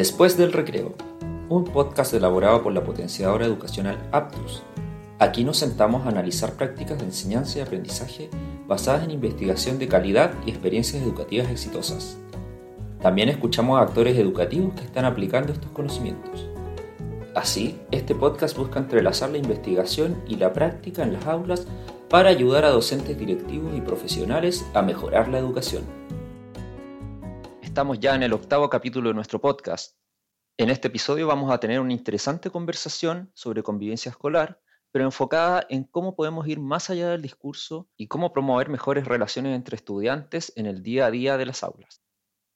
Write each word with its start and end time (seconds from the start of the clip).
Después 0.00 0.38
del 0.38 0.54
recreo, 0.54 0.94
un 1.50 1.64
podcast 1.64 2.14
elaborado 2.14 2.62
por 2.62 2.72
la 2.72 2.82
potenciadora 2.82 3.44
educacional 3.44 3.98
Aptus. 4.12 4.62
Aquí 5.18 5.44
nos 5.44 5.58
sentamos 5.58 6.06
a 6.06 6.08
analizar 6.08 6.54
prácticas 6.54 6.96
de 6.96 7.04
enseñanza 7.04 7.58
y 7.58 7.60
aprendizaje 7.60 8.30
basadas 8.66 9.04
en 9.04 9.10
investigación 9.10 9.78
de 9.78 9.88
calidad 9.88 10.32
y 10.46 10.48
experiencias 10.52 11.02
educativas 11.02 11.50
exitosas. 11.50 12.16
También 13.02 13.28
escuchamos 13.28 13.78
a 13.78 13.82
actores 13.82 14.16
educativos 14.16 14.72
que 14.72 14.86
están 14.86 15.04
aplicando 15.04 15.52
estos 15.52 15.70
conocimientos. 15.72 16.48
Así, 17.34 17.78
este 17.90 18.14
podcast 18.14 18.56
busca 18.56 18.78
entrelazar 18.78 19.28
la 19.28 19.36
investigación 19.36 20.22
y 20.26 20.36
la 20.36 20.54
práctica 20.54 21.02
en 21.02 21.12
las 21.12 21.26
aulas 21.26 21.66
para 22.08 22.30
ayudar 22.30 22.64
a 22.64 22.70
docentes 22.70 23.18
directivos 23.18 23.76
y 23.76 23.82
profesionales 23.82 24.64
a 24.72 24.80
mejorar 24.80 25.28
la 25.28 25.36
educación. 25.36 26.00
Estamos 27.70 28.00
ya 28.00 28.16
en 28.16 28.24
el 28.24 28.32
octavo 28.32 28.68
capítulo 28.68 29.10
de 29.10 29.14
nuestro 29.14 29.40
podcast. 29.40 29.99
En 30.60 30.68
este 30.68 30.88
episodio 30.88 31.26
vamos 31.26 31.50
a 31.50 31.58
tener 31.58 31.80
una 31.80 31.94
interesante 31.94 32.50
conversación 32.50 33.30
sobre 33.32 33.62
convivencia 33.62 34.10
escolar, 34.10 34.60
pero 34.90 35.06
enfocada 35.06 35.64
en 35.70 35.84
cómo 35.84 36.14
podemos 36.14 36.46
ir 36.48 36.60
más 36.60 36.90
allá 36.90 37.08
del 37.08 37.22
discurso 37.22 37.88
y 37.96 38.08
cómo 38.08 38.34
promover 38.34 38.68
mejores 38.68 39.06
relaciones 39.06 39.56
entre 39.56 39.76
estudiantes 39.76 40.52
en 40.56 40.66
el 40.66 40.82
día 40.82 41.06
a 41.06 41.10
día 41.10 41.38
de 41.38 41.46
las 41.46 41.62
aulas. 41.62 42.02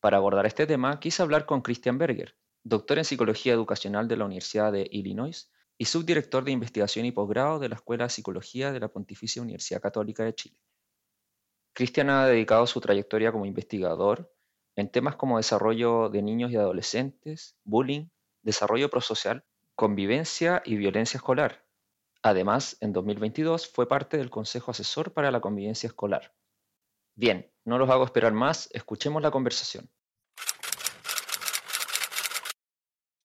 Para 0.01 0.19
abordar 0.19 0.45
este 0.45 0.67
tema, 0.67 1.01
quise 1.01 1.23
hablar 1.23 1.47
con 1.47 1.63
Christian 1.63 1.97
Berger, 1.97 2.37
doctor 2.63 2.99
en 2.99 3.07
Psicología 3.07 3.55
Educacional 3.55 4.07
de 4.07 4.19
la 4.19 4.27
Universidad 4.27 4.71
de 4.71 4.87
Illinois 4.93 5.51
y 5.79 5.87
subdirector 5.87 6.45
de 6.45 6.53
investigación 6.53 7.07
y 7.07 7.13
posgrado 7.13 7.59
de 7.59 7.71
la 7.71 7.77
Escuela 7.77 8.05
de 8.05 8.11
Psicología 8.11 8.71
de 8.71 8.81
la 8.81 8.89
Pontificia 8.89 9.41
Universidad 9.41 9.81
Católica 9.81 10.25
de 10.25 10.35
Chile. 10.35 10.61
Christian 11.73 12.11
ha 12.11 12.27
dedicado 12.27 12.67
su 12.67 12.83
trayectoria 12.83 13.33
como 13.33 13.47
investigador 13.47 14.31
en 14.77 14.91
temas 14.91 15.17
como 15.17 15.37
desarrollo 15.37 16.09
de 16.09 16.23
niños 16.23 16.51
y 16.51 16.57
adolescentes, 16.57 17.57
bullying, 17.65 18.07
desarrollo 18.43 18.91
prosocial, 18.91 19.45
convivencia 19.75 20.63
y 20.65 20.77
violencia 20.77 21.19
escolar. 21.19 21.65
Además, 22.23 22.77
en 22.81 22.93
2022 22.93 23.71
fue 23.71 23.87
parte 23.87 24.17
del 24.17 24.31
Consejo 24.31 24.71
Asesor 24.71 25.13
para 25.13 25.31
la 25.31 25.41
Convivencia 25.41 25.87
Escolar. 25.87 26.33
Bien, 27.17 27.51
no 27.65 27.79
los 27.79 27.91
hago 27.91 28.05
esperar 28.05 28.33
más, 28.33 28.69
escuchemos 28.73 29.23
la 29.23 29.31
conversación. 29.31 29.91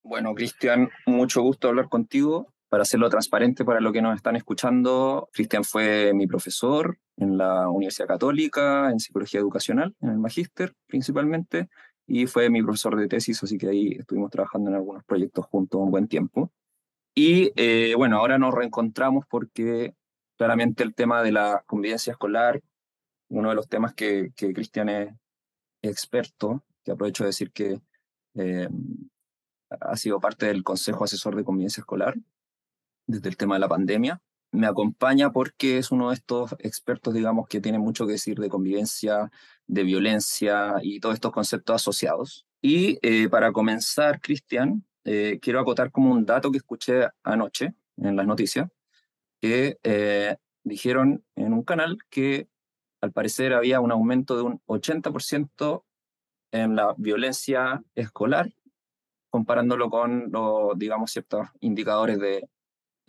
Bueno, 0.03 0.33
Cristian, 0.36 0.89
mucho 1.05 1.42
gusto 1.42 1.70
hablar 1.70 1.88
contigo. 1.88 2.53
Para 2.70 2.84
hacerlo 2.84 3.09
transparente 3.09 3.66
para 3.66 3.80
los 3.80 3.92
que 3.92 4.02
nos 4.02 4.16
están 4.16 4.36
escuchando, 4.36 5.28
Cristian 5.34 5.64
fue 5.64 6.14
mi 6.14 6.28
profesor 6.28 7.00
en 7.17 7.36
la 7.36 7.67
Universidad 7.67 8.08
Católica, 8.08 8.92
en 8.92 9.00
Psicología 9.00 9.39
Educacional, 9.39 9.95
en 10.02 10.09
el 10.09 10.20
Magíster 10.20 10.76
principalmente, 10.86 11.67
y 12.06 12.28
fue 12.28 12.52
mi 12.52 12.61
profesor 12.61 12.95
de 12.95 13.08
tesis, 13.08 13.42
así 13.42 13.58
que 13.58 13.70
ahí 13.70 13.92
estuvimos 13.94 14.30
trabajando 14.30 14.70
en 14.70 14.76
algunos 14.76 15.03
proyectos 15.03 15.48
juntos 15.48 15.81
un 15.81 15.89
buen 15.89 16.08
tiempo. 16.08 16.52
Y 17.16 17.52
eh, 17.56 17.95
bueno, 17.98 18.17
ahora 18.17 18.38
nos 18.38 18.53
reencontramos 18.53 19.26
porque 19.28 19.95
claramente 20.38 20.83
el 20.83 20.94
tema 20.94 21.23
de 21.23 21.31
la 21.31 21.64
convivencia 21.66 22.11
escolar, 22.11 22.61
uno 23.30 23.50
de 23.50 23.56
los 23.56 23.67
temas 23.67 23.95
que, 23.95 24.31
que 24.36 24.54
Cristian 24.54 24.89
es 24.89 25.14
experto, 25.81 26.64
que 26.83 26.92
aprovecho 26.92 27.23
de 27.23 27.30
decir 27.30 27.52
que 27.52 27.81
eh, 28.36 28.70
ha 29.70 29.95
sido 29.98 30.20
parte 30.20 30.45
del 30.45 30.64
Consejo 30.64 31.04
Asesor 31.04 31.36
de 31.36 31.44
Convivencia 31.44 31.81
Escolar 31.81 32.16
desde 33.10 33.30
el 33.30 33.38
tema 33.38 33.56
de 33.56 33.60
la 33.60 33.68
pandemia. 33.68 34.22
Me 34.52 34.68
acompaña 34.68 35.32
porque 35.32 35.78
es 35.78 35.92
uno 35.92 36.10
de 36.10 36.16
estos 36.16 36.56
expertos, 36.60 37.14
digamos, 37.14 37.48
que 37.48 37.61
tiene 37.61 37.80
mucho 37.80 38.06
que 38.06 38.14
decir 38.14 38.39
de 38.39 38.50
convivencia, 38.50 39.32
de 39.67 39.83
violencia 39.83 40.76
y 40.82 41.00
todos 41.00 41.16
estos 41.16 41.32
conceptos 41.32 41.76
asociados. 41.76 42.45
Y 42.61 43.00
eh, 43.02 43.30
para 43.30 43.52
comenzar, 43.52 44.22
Cristian, 44.22 44.86
eh, 45.06 45.39
quiero 45.42 45.60
acotar 45.60 45.92
como 45.92 46.11
un 46.11 46.26
dato 46.26 46.52
que 46.52 46.58
escuché 46.58 47.08
anoche 47.23 47.73
en 47.98 48.16
las 48.16 48.26
noticias, 48.26 48.70
que 49.42 49.78
eh, 49.83 50.38
dijeron 50.64 51.23
en 51.36 51.54
un 51.54 51.64
canal 51.64 51.98
que 52.10 52.48
al 53.02 53.12
parecer 53.12 53.54
había 53.54 53.80
un 53.80 53.92
aumento 53.92 54.36
de 54.36 54.44
un 54.44 54.62
80% 54.66 55.83
en 56.52 56.76
la 56.76 56.95
violencia 56.98 57.83
escolar 57.95 58.52
comparándolo 59.30 59.89
con 59.89 60.32
los, 60.32 60.78
digamos, 60.78 61.12
ciertos 61.12 61.48
indicadores 61.60 62.20
de 62.20 62.50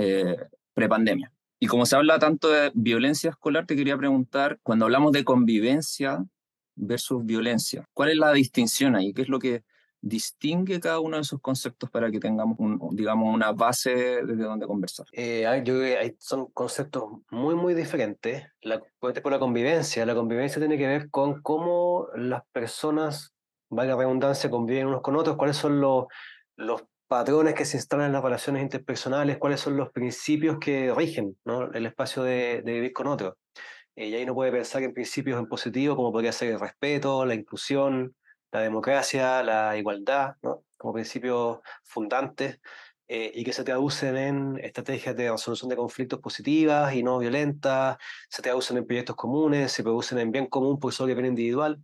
eh, 0.00 0.36
prepandemia. 0.72 1.32
Y 1.58 1.66
como 1.66 1.84
se 1.84 1.94
habla 1.94 2.18
tanto 2.18 2.48
de 2.48 2.72
violencia 2.74 3.30
escolar, 3.30 3.66
te 3.66 3.76
quería 3.76 3.98
preguntar, 3.98 4.58
cuando 4.62 4.86
hablamos 4.86 5.12
de 5.12 5.24
convivencia 5.24 6.24
versus 6.74 7.24
violencia, 7.24 7.84
¿cuál 7.92 8.10
es 8.10 8.16
la 8.16 8.32
distinción 8.32 8.96
ahí? 8.96 9.12
¿Qué 9.12 9.22
es 9.22 9.28
lo 9.28 9.38
que 9.38 9.62
distingue 10.00 10.80
cada 10.80 11.00
uno 11.00 11.16
de 11.16 11.22
esos 11.22 11.38
conceptos 11.42 11.90
para 11.90 12.10
que 12.10 12.18
tengamos, 12.18 12.56
digamos, 12.92 13.34
una 13.34 13.52
base 13.52 13.90
desde 14.24 14.44
donde 14.44 14.66
conversar? 14.66 15.04
Eh, 15.12 15.42
yo 15.64 15.74
creo 15.74 16.00
que 16.00 16.16
son 16.18 16.46
conceptos 16.46 17.04
muy, 17.30 17.54
muy 17.54 17.74
diferentes. 17.74 18.46
Por 18.98 19.30
la 19.30 19.38
convivencia, 19.38 20.06
la 20.06 20.14
convivencia 20.14 20.60
tiene 20.60 20.78
que 20.78 20.86
ver 20.86 21.10
con 21.10 21.42
cómo 21.42 22.08
las 22.14 22.42
personas 22.52 23.34
valga 23.68 23.96
redundancia, 23.96 24.48
conviven 24.48 24.86
unos 24.86 25.02
con 25.02 25.16
otros, 25.16 25.36
cuáles 25.36 25.56
son 25.56 25.78
los, 25.78 26.06
los 26.56 26.84
patrones 27.10 27.54
que 27.54 27.64
se 27.64 27.76
instalan 27.76 28.06
en 28.06 28.12
las 28.12 28.22
relaciones 28.22 28.62
interpersonales, 28.62 29.36
cuáles 29.38 29.58
son 29.60 29.76
los 29.76 29.90
principios 29.90 30.58
que 30.60 30.94
rigen 30.94 31.36
¿no? 31.44 31.64
el 31.72 31.86
espacio 31.86 32.22
de, 32.22 32.62
vivir 32.64 32.92
con 32.92 33.08
otros. 33.08 33.34
Eh, 33.96 34.06
y 34.06 34.14
ahí 34.14 34.24
no 34.24 34.32
puede 34.32 34.52
pensar 34.52 34.84
en 34.84 34.94
principios 34.94 35.40
en 35.40 35.48
positivo, 35.48 35.96
como 35.96 36.12
podría 36.12 36.30
ser 36.30 36.52
el 36.52 36.60
respeto, 36.60 37.26
la 37.26 37.34
inclusión, 37.34 38.14
la 38.52 38.60
democracia, 38.60 39.42
la 39.42 39.76
igualdad, 39.76 40.36
¿no? 40.42 40.62
como 40.78 40.94
principios 40.94 41.58
fundantes, 41.82 42.60
eh, 43.08 43.32
y 43.34 43.42
que 43.42 43.52
se 43.52 43.64
traducen 43.64 44.16
en 44.16 44.60
estrategias 44.62 45.16
de 45.16 45.32
resolución 45.32 45.68
de 45.68 45.74
conflictos 45.74 46.20
positivas 46.20 46.94
y 46.94 47.02
no 47.02 47.18
violentas, 47.18 47.98
se 48.28 48.40
traducen 48.40 48.76
en 48.76 48.86
proyectos 48.86 49.16
comunes, 49.16 49.72
se 49.72 49.82
producen 49.82 50.20
en 50.20 50.30
bien 50.30 50.46
común 50.46 50.78
por 50.78 50.92
sobre 50.92 51.14
bien 51.14 51.26
individual. 51.26 51.82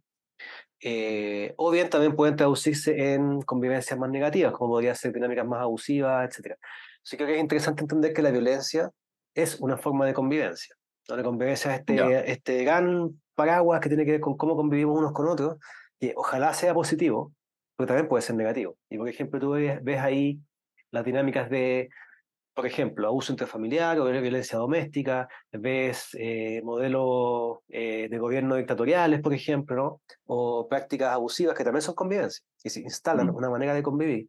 Eh, 0.80 1.54
o 1.56 1.70
bien 1.70 1.88
también 1.88 2.14
pueden 2.14 2.36
traducirse 2.36 3.14
en 3.14 3.40
convivencias 3.42 3.98
más 3.98 4.10
negativas, 4.10 4.52
como 4.52 4.74
podría 4.74 4.94
ser 4.94 5.12
dinámicas 5.12 5.46
más 5.46 5.62
abusivas, 5.62 6.38
etc. 6.38 6.56
Así 7.02 7.16
que 7.16 7.24
creo 7.24 7.28
que 7.28 7.34
es 7.36 7.40
interesante 7.40 7.82
entender 7.82 8.12
que 8.12 8.22
la 8.22 8.30
violencia 8.30 8.90
es 9.34 9.60
una 9.60 9.76
forma 9.76 10.06
de 10.06 10.14
convivencia. 10.14 10.76
La 11.08 11.22
convivencia 11.22 11.74
es 11.74 11.80
este, 11.80 12.30
este 12.30 12.64
gran 12.64 13.20
paraguas 13.34 13.80
que 13.80 13.88
tiene 13.88 14.04
que 14.04 14.12
ver 14.12 14.20
con 14.20 14.36
cómo 14.36 14.56
convivimos 14.56 14.98
unos 14.98 15.12
con 15.12 15.28
otros, 15.28 15.56
que 16.00 16.12
ojalá 16.16 16.52
sea 16.52 16.74
positivo, 16.74 17.32
pero 17.76 17.86
también 17.86 18.08
puede 18.08 18.22
ser 18.22 18.36
negativo. 18.36 18.76
Y 18.90 18.98
por 18.98 19.08
ejemplo, 19.08 19.38
tú 19.38 19.50
ves 19.50 20.00
ahí 20.00 20.40
las 20.90 21.04
dinámicas 21.04 21.48
de 21.50 21.88
por 22.56 22.66
ejemplo, 22.66 23.06
abuso 23.06 23.32
intrafamiliar 23.34 24.00
o 24.00 24.06
violencia 24.06 24.58
doméstica, 24.58 25.28
ves 25.52 26.16
eh, 26.18 26.62
modelos 26.64 27.58
eh, 27.68 28.08
de 28.08 28.18
gobierno 28.18 28.56
dictatoriales, 28.56 29.20
por 29.20 29.34
ejemplo, 29.34 29.76
¿no? 29.76 30.00
o 30.24 30.66
prácticas 30.66 31.12
abusivas 31.12 31.54
que 31.54 31.64
también 31.64 31.82
son 31.82 31.94
convivencia, 31.94 32.42
y 32.64 32.70
se 32.70 32.80
instalan 32.80 33.28
una 33.28 33.50
manera 33.50 33.74
de 33.74 33.82
convivir, 33.82 34.26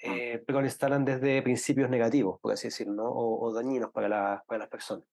eh, 0.00 0.42
pero 0.44 0.58
lo 0.58 0.66
instalan 0.66 1.04
desde 1.04 1.40
principios 1.40 1.88
negativos, 1.88 2.40
por 2.40 2.52
así 2.52 2.66
decirlo, 2.66 2.94
¿no? 2.94 3.04
o, 3.12 3.52
dañinos 3.54 3.92
para, 3.92 4.08
la, 4.08 4.42
para 4.44 4.58
las 4.58 4.68
personas. 4.68 5.04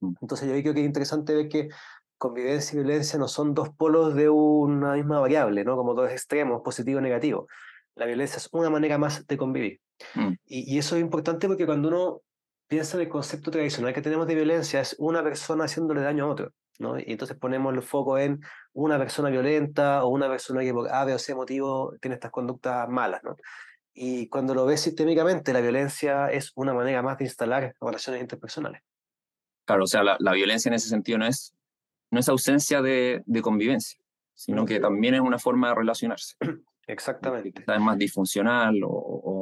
Entonces 0.00 0.48
yo 0.48 0.54
creo 0.62 0.72
que 0.72 0.80
es 0.80 0.86
interesante 0.86 1.34
ver 1.34 1.50
que 1.50 1.68
convivencia 2.16 2.80
y 2.80 2.82
violencia 2.82 3.18
no 3.18 3.28
son 3.28 3.52
dos 3.52 3.68
polos 3.76 4.14
de 4.14 4.30
una 4.30 4.94
misma 4.94 5.20
variable, 5.20 5.64
¿no? 5.64 5.76
como 5.76 5.92
dos 5.92 6.10
extremos, 6.10 6.62
positivo 6.62 6.98
y 7.00 7.02
negativo. 7.02 7.46
La 7.94 8.06
violencia 8.06 8.38
es 8.38 8.48
una 8.52 8.70
manera 8.70 8.96
más 8.96 9.26
de 9.26 9.36
convivir. 9.36 9.80
Mm. 10.14 10.32
Y, 10.46 10.78
eso 10.78 10.96
es 10.96 11.02
importante 11.02 11.46
porque 11.46 11.66
cuando 11.66 11.88
uno 11.88 12.22
piensa 12.66 12.96
en 12.96 13.02
el 13.02 13.08
concepto 13.08 13.50
tradicional 13.50 13.92
que 13.92 14.02
tenemos 14.02 14.26
de 14.26 14.34
violencia, 14.34 14.80
es 14.80 14.96
una 14.98 15.22
persona 15.22 15.64
haciéndole 15.64 16.02
daño 16.02 16.26
a 16.26 16.28
otro. 16.28 16.52
¿no? 16.78 16.98
Y 16.98 17.04
entonces 17.08 17.36
ponemos 17.36 17.74
el 17.74 17.82
foco 17.82 18.18
en 18.18 18.40
una 18.72 18.98
persona 18.98 19.28
violenta 19.28 20.04
o 20.04 20.08
una 20.08 20.28
persona 20.28 20.62
que 20.62 20.72
por 20.72 20.88
A, 20.90 21.04
B 21.04 21.14
o 21.14 21.18
C 21.18 21.34
motivo 21.34 21.94
tiene 22.00 22.14
estas 22.14 22.30
conductas 22.30 22.88
malas. 22.88 23.22
¿no? 23.22 23.36
Y 23.92 24.28
cuando 24.28 24.54
lo 24.54 24.64
ves 24.64 24.80
sistémicamente, 24.80 25.52
la 25.52 25.60
violencia 25.60 26.30
es 26.30 26.52
una 26.54 26.72
manera 26.72 27.02
más 27.02 27.18
de 27.18 27.24
instalar 27.24 27.74
relaciones 27.80 28.22
interpersonales. 28.22 28.82
Claro, 29.66 29.84
o 29.84 29.86
sea, 29.86 30.02
la, 30.02 30.16
la 30.20 30.32
violencia 30.32 30.68
en 30.68 30.74
ese 30.74 30.88
sentido 30.88 31.18
no 31.18 31.26
es, 31.26 31.54
no 32.10 32.18
es 32.18 32.28
ausencia 32.28 32.82
de, 32.82 33.22
de 33.26 33.42
convivencia, 33.42 34.00
sino 34.34 34.64
que 34.64 34.80
también 34.80 35.14
es 35.14 35.20
una 35.20 35.38
forma 35.38 35.68
de 35.68 35.74
relacionarse. 35.74 36.34
Exactamente. 36.90 37.62
Es 37.66 37.80
más 37.80 37.96
disfuncional 37.98 38.80
o, 38.84 38.90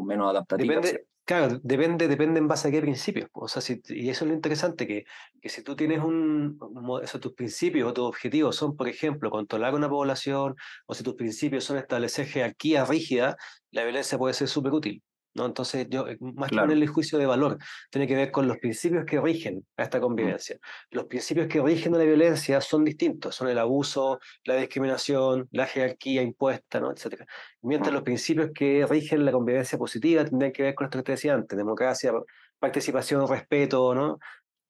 menos 0.08 0.30
adaptativa. 0.30 0.74
Depende, 0.74 1.06
claro, 1.24 1.60
depende, 1.62 2.08
depende 2.08 2.40
en 2.40 2.48
base 2.48 2.68
a 2.68 2.70
qué 2.70 2.80
principios. 2.80 3.28
O 3.32 3.46
sea, 3.46 3.62
si, 3.62 3.80
y 3.88 4.08
eso 4.08 4.24
es 4.24 4.28
lo 4.30 4.34
interesante, 4.34 4.86
que, 4.86 5.04
que 5.40 5.48
si 5.48 5.62
tú 5.62 5.76
tienes 5.76 6.02
un, 6.02 6.58
esos 7.02 7.20
tus 7.20 7.34
principios 7.34 7.88
o 7.88 7.92
tus 7.92 8.04
objetivos 8.06 8.56
son, 8.56 8.76
por 8.76 8.88
ejemplo, 8.88 9.30
controlar 9.30 9.74
una 9.74 9.88
población, 9.88 10.56
o 10.86 10.94
si 10.94 11.04
tus 11.04 11.14
principios 11.14 11.64
son 11.64 11.76
establecer 11.76 12.26
jerarquía 12.26 12.84
rígida, 12.84 13.36
la 13.70 13.84
violencia 13.84 14.18
puede 14.18 14.34
ser 14.34 14.48
súper 14.48 14.72
útil. 14.72 15.02
¿No? 15.34 15.46
Entonces, 15.46 15.86
yo, 15.88 16.08
eh, 16.08 16.16
más 16.20 16.50
que 16.50 16.56
ponerle 16.56 16.86
juicio 16.86 17.18
de 17.18 17.26
valor, 17.26 17.58
tiene 17.90 18.06
que 18.06 18.14
ver 18.14 18.30
con 18.30 18.48
los 18.48 18.58
principios 18.58 19.04
que 19.04 19.20
rigen 19.20 19.66
a 19.76 19.84
esta 19.84 20.00
convivencia. 20.00 20.58
Los 20.90 21.06
principios 21.06 21.46
que 21.48 21.60
rigen 21.60 21.94
a 21.94 21.98
la 21.98 22.04
violencia 22.04 22.60
son 22.60 22.84
distintos, 22.84 23.34
son 23.34 23.48
el 23.48 23.58
abuso, 23.58 24.18
la 24.44 24.56
discriminación, 24.56 25.48
la 25.52 25.66
jerarquía 25.66 26.22
impuesta, 26.22 26.80
¿no? 26.80 26.90
etc. 26.90 27.24
Mientras 27.62 27.92
los 27.92 28.02
principios 28.02 28.50
que 28.54 28.86
rigen 28.88 29.24
la 29.24 29.32
convivencia 29.32 29.78
positiva 29.78 30.24
tienen 30.24 30.52
que 30.52 30.62
ver 30.62 30.74
con 30.74 30.86
esto 30.86 30.98
que 30.98 31.04
te 31.04 31.12
decía 31.12 31.34
antes, 31.34 31.56
democracia, 31.56 32.12
participación, 32.58 33.26
respeto, 33.28 33.94
¿no? 33.94 34.18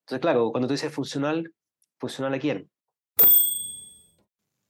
Entonces, 0.00 0.20
claro, 0.20 0.50
cuando 0.50 0.68
tú 0.68 0.74
dices 0.74 0.92
funcional, 0.92 1.52
¿funcional 1.98 2.34
a 2.34 2.38
quién? 2.38 2.70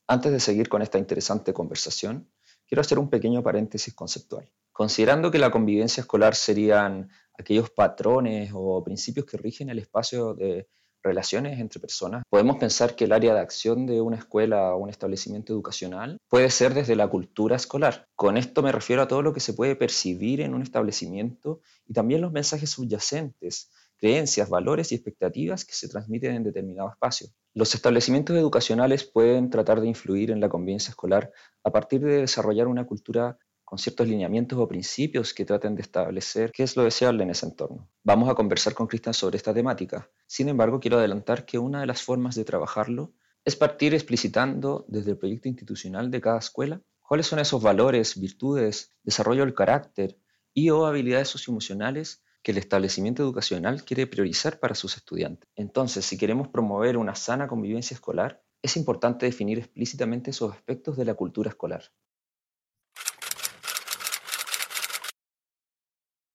Antes 0.08 0.32
de 0.32 0.40
seguir 0.40 0.68
con 0.68 0.82
esta 0.82 0.98
interesante 0.98 1.52
conversación, 1.52 2.28
quiero 2.68 2.82
hacer 2.82 2.98
un 2.98 3.08
pequeño 3.08 3.42
paréntesis 3.42 3.94
conceptual. 3.94 4.48
Considerando 4.72 5.30
que 5.30 5.38
la 5.38 5.50
convivencia 5.50 6.02
escolar 6.02 6.34
serían 6.34 7.10
aquellos 7.36 7.70
patrones 7.70 8.50
o 8.54 8.84
principios 8.84 9.26
que 9.26 9.38
rigen 9.38 9.70
el 9.70 9.78
espacio 9.78 10.34
de 10.34 10.68
relaciones 11.02 11.58
entre 11.58 11.80
personas, 11.80 12.22
podemos 12.28 12.56
pensar 12.56 12.94
que 12.94 13.04
el 13.04 13.12
área 13.12 13.32
de 13.32 13.40
acción 13.40 13.86
de 13.86 14.00
una 14.00 14.16
escuela 14.16 14.74
o 14.74 14.78
un 14.78 14.90
establecimiento 14.90 15.52
educacional 15.52 16.18
puede 16.28 16.50
ser 16.50 16.74
desde 16.74 16.96
la 16.96 17.08
cultura 17.08 17.56
escolar. 17.56 18.06
Con 18.14 18.36
esto 18.36 18.62
me 18.62 18.72
refiero 18.72 19.02
a 19.02 19.08
todo 19.08 19.22
lo 19.22 19.32
que 19.32 19.40
se 19.40 19.54
puede 19.54 19.76
percibir 19.76 20.40
en 20.40 20.54
un 20.54 20.62
establecimiento 20.62 21.60
y 21.86 21.94
también 21.94 22.20
los 22.20 22.32
mensajes 22.32 22.70
subyacentes, 22.70 23.70
creencias, 23.96 24.48
valores 24.48 24.92
y 24.92 24.94
expectativas 24.94 25.64
que 25.64 25.74
se 25.74 25.88
transmiten 25.88 26.34
en 26.34 26.44
determinado 26.44 26.90
espacio. 26.90 27.28
Los 27.54 27.74
establecimientos 27.74 28.36
educacionales 28.36 29.04
pueden 29.04 29.50
tratar 29.50 29.80
de 29.80 29.88
influir 29.88 30.30
en 30.30 30.40
la 30.40 30.48
convivencia 30.48 30.90
escolar 30.90 31.32
a 31.68 31.72
partir 31.72 32.00
de 32.00 32.20
desarrollar 32.20 32.66
una 32.66 32.86
cultura 32.86 33.38
con 33.64 33.78
ciertos 33.78 34.08
lineamientos 34.08 34.58
o 34.58 34.66
principios 34.66 35.34
que 35.34 35.44
traten 35.44 35.74
de 35.74 35.82
establecer 35.82 36.50
qué 36.52 36.62
es 36.62 36.74
lo 36.74 36.84
deseable 36.84 37.22
en 37.22 37.30
ese 37.30 37.44
entorno. 37.44 37.90
Vamos 38.02 38.30
a 38.30 38.34
conversar 38.34 38.72
con 38.74 38.86
Cristian 38.86 39.12
sobre 39.12 39.36
esta 39.36 39.52
temática. 39.52 40.10
Sin 40.26 40.48
embargo, 40.48 40.80
quiero 40.80 40.98
adelantar 40.98 41.44
que 41.44 41.58
una 41.58 41.80
de 41.80 41.86
las 41.86 42.02
formas 42.02 42.34
de 42.34 42.44
trabajarlo 42.44 43.12
es 43.44 43.56
partir 43.56 43.92
explicitando 43.94 44.86
desde 44.88 45.10
el 45.10 45.18
proyecto 45.18 45.48
institucional 45.48 46.10
de 46.10 46.20
cada 46.20 46.38
escuela 46.38 46.80
cuáles 47.02 47.26
son 47.26 47.38
esos 47.38 47.62
valores, 47.62 48.18
virtudes, 48.18 48.94
desarrollo 49.02 49.44
del 49.44 49.54
carácter 49.54 50.18
y 50.54 50.70
o 50.70 50.86
habilidades 50.86 51.28
socioemocionales 51.28 52.22
que 52.42 52.52
el 52.52 52.58
establecimiento 52.58 53.22
educacional 53.22 53.84
quiere 53.84 54.06
priorizar 54.06 54.60
para 54.60 54.74
sus 54.74 54.96
estudiantes. 54.96 55.48
Entonces, 55.56 56.04
si 56.04 56.16
queremos 56.16 56.48
promover 56.48 56.96
una 56.96 57.14
sana 57.14 57.48
convivencia 57.48 57.94
escolar, 57.94 58.42
es 58.62 58.76
importante 58.76 59.26
definir 59.26 59.58
explícitamente 59.58 60.30
esos 60.30 60.52
aspectos 60.52 60.96
de 60.96 61.04
la 61.04 61.14
cultura 61.14 61.50
escolar. 61.50 61.84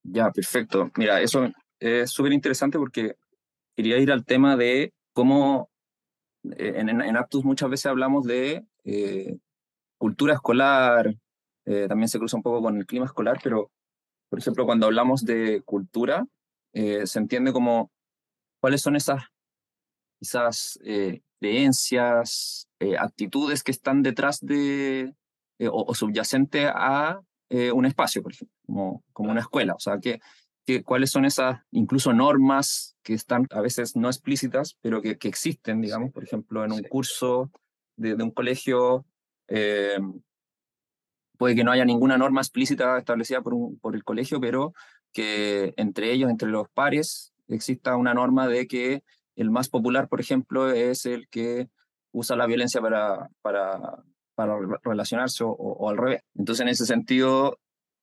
Ya, 0.04 0.32
perfecto. 0.32 0.92
Mira, 0.98 1.22
eso 1.22 1.50
es 1.80 2.12
súper 2.12 2.34
interesante 2.34 2.78
porque 2.78 3.16
quería 3.76 3.98
ir 3.98 4.12
al 4.12 4.26
tema 4.26 4.56
de 4.56 4.94
cómo 5.14 5.70
eh, 6.58 6.74
en, 6.76 6.90
en, 6.90 7.18
Aptus 7.18 7.46
muchas 7.46 7.70
veces 7.70 7.86
hablamos 7.86 8.26
de 8.26 8.66
eh, 8.84 9.38
cultura 9.98 10.34
escolar, 10.34 11.16
eh, 11.66 11.88
también 11.88 12.10
se 12.10 12.20
cruza 12.20 12.38
un 12.38 12.44
poco 12.44 12.62
con 12.62 12.78
el 12.78 12.86
clima 12.86 13.06
escolar, 13.06 13.40
pero 13.42 13.72
por 14.30 14.40
ejemplo, 14.40 14.66
cuando 14.66 14.88
hablamos 14.88 15.24
de 15.26 15.62
cultura, 15.64 16.26
se 16.74 17.20
entiende 17.20 17.54
como 17.54 17.92
cuáles 18.60 18.82
son 18.82 18.96
esas, 18.96 19.22
esas 20.24 20.80
creencias, 21.40 22.68
actitudes 23.00 23.64
que 23.64 23.72
están 23.72 24.02
detrás 24.02 24.40
de 24.42 25.14
o, 25.60 25.86
o 25.88 25.96
subyacente 25.96 26.68
a 26.68 27.22
eh, 27.56 27.72
un 27.72 27.86
espacio, 27.86 28.24
por 28.24 28.32
ejemplo, 28.32 28.58
como, 28.66 29.04
como 29.14 29.30
una 29.30 29.42
escuela. 29.42 29.76
O 29.76 29.80
sea, 29.80 30.00
que, 30.00 30.20
que, 30.66 30.82
cuáles 30.82 31.12
son 31.12 31.24
esas 31.24 31.62
incluso 31.70 32.12
normas 32.12 32.96
que 33.04 33.14
están 33.14 33.46
a 33.52 33.62
veces 33.62 33.96
no 33.96 34.08
explícitas, 34.08 34.76
pero 34.82 35.04
que, 35.04 35.20
que 35.20 35.28
existen, 35.28 35.80
digamos, 35.80 36.12
por 36.12 36.24
ejemplo, 36.24 36.66
en 36.66 36.72
un 36.72 36.82
curso 36.82 37.52
de, 37.96 38.16
de, 38.16 38.24
un 38.24 38.32
colegio. 38.32 39.06
Eh, 39.48 40.00
puede 41.38 41.54
que 41.54 41.64
no 41.64 41.72
haya 41.72 41.86
ninguna 41.86 42.18
norma 42.18 42.42
explícita 42.42 42.98
establecida 42.98 43.42
por, 43.44 43.54
un, 43.54 43.78
por 43.78 43.94
el 43.96 44.04
colegio, 44.04 44.42
pero 44.42 44.74
que 45.12 45.76
entre 45.78 46.12
ellos, 46.12 46.32
entre 46.32 46.50
los 46.50 46.68
pares, 46.70 47.34
exista 47.48 47.98
una 47.98 48.16
norma 48.16 48.48
de 48.48 48.66
que 48.66 49.04
el 49.36 49.52
más 49.52 49.70
popular, 49.70 50.08
por 50.08 50.22
ejemplo, 50.22 50.72
es 50.72 51.06
el 51.06 51.28
que 51.30 51.70
usa 52.12 52.36
la 52.36 52.46
violencia 52.46 52.82
para, 52.82 53.30
para, 53.42 54.04
para 54.36 54.58
relacionarse 54.84 55.44
o, 55.46 55.90
al 55.90 55.98
revés. 55.98 56.22
Entonces, 56.36 56.62
en 56.62 56.70
ese 56.70 56.86
sentido, 56.86 57.60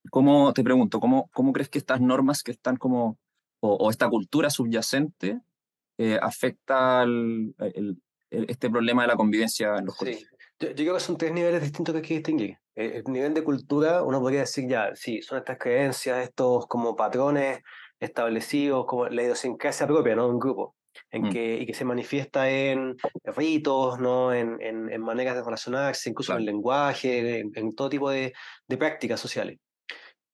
¿cómo 0.09 0.53
te 0.53 0.63
pregunto, 0.63 0.99
cómo, 0.99 1.29
cómo 1.33 1.53
crees 1.53 1.69
que 1.69 1.79
estas 1.79 2.01
normas 2.01 2.43
que 2.43 2.51
están 2.51 2.77
como, 2.77 3.17
o, 3.61 3.89
esta 3.89 4.09
cultura 4.09 4.49
subyacente, 4.49 5.39
eh, 5.97 6.17
afecta 6.21 7.03
el, 7.03 7.55
este 8.29 8.69
problema 8.69 9.03
de 9.03 9.07
la 9.09 9.15
convivencia 9.15 9.77
en 9.77 9.85
los 9.85 9.95
colegios? 9.95 10.29
Yo, 10.59 10.69
yo, 10.69 10.75
creo 10.75 10.93
que 10.95 10.99
son 10.99 11.17
tres 11.17 11.33
niveles 11.33 11.61
distintos 11.61 11.93
que 11.93 11.99
hay 11.99 12.07
que 12.07 12.13
distinguir. 12.15 12.57
El, 12.75 13.03
nivel 13.05 13.33
de 13.33 13.43
cultura, 13.43 14.03
uno 14.03 14.19
podría 14.19 14.41
decir 14.41 14.67
ya, 14.67 14.95
sí, 14.95 15.21
son 15.21 15.39
estas 15.39 15.57
creencias, 15.57 16.23
estos 16.23 16.67
como 16.67 16.95
patrones 16.95 17.61
establecidos, 17.99 18.85
como 18.85 19.07
la 19.07 19.23
idiosincrasia 19.23 19.87
propia, 19.87 20.15
¿no? 20.15 20.25
De 20.25 20.33
un 20.33 20.39
grupo 20.39 20.75
en 21.11 21.23
mm. 21.23 21.29
que, 21.31 21.57
y 21.57 21.65
que 21.65 21.73
se 21.73 21.85
manifiesta 21.85 22.49
en 22.49 22.95
ritos, 23.23 23.99
¿no? 23.99 24.33
en, 24.33 24.57
en, 24.61 25.01
maneras 25.01 25.35
de 25.35 25.43
relacionarse, 25.43 26.09
incluso 26.09 26.33
en 26.33 26.39
el 26.39 26.45
lenguaje, 26.45 27.39
en, 27.39 27.75
todo 27.75 27.89
tipo 27.89 28.09
de, 28.09 28.33
de, 28.67 28.77
prácticas 28.77 29.19
sociales. 29.19 29.59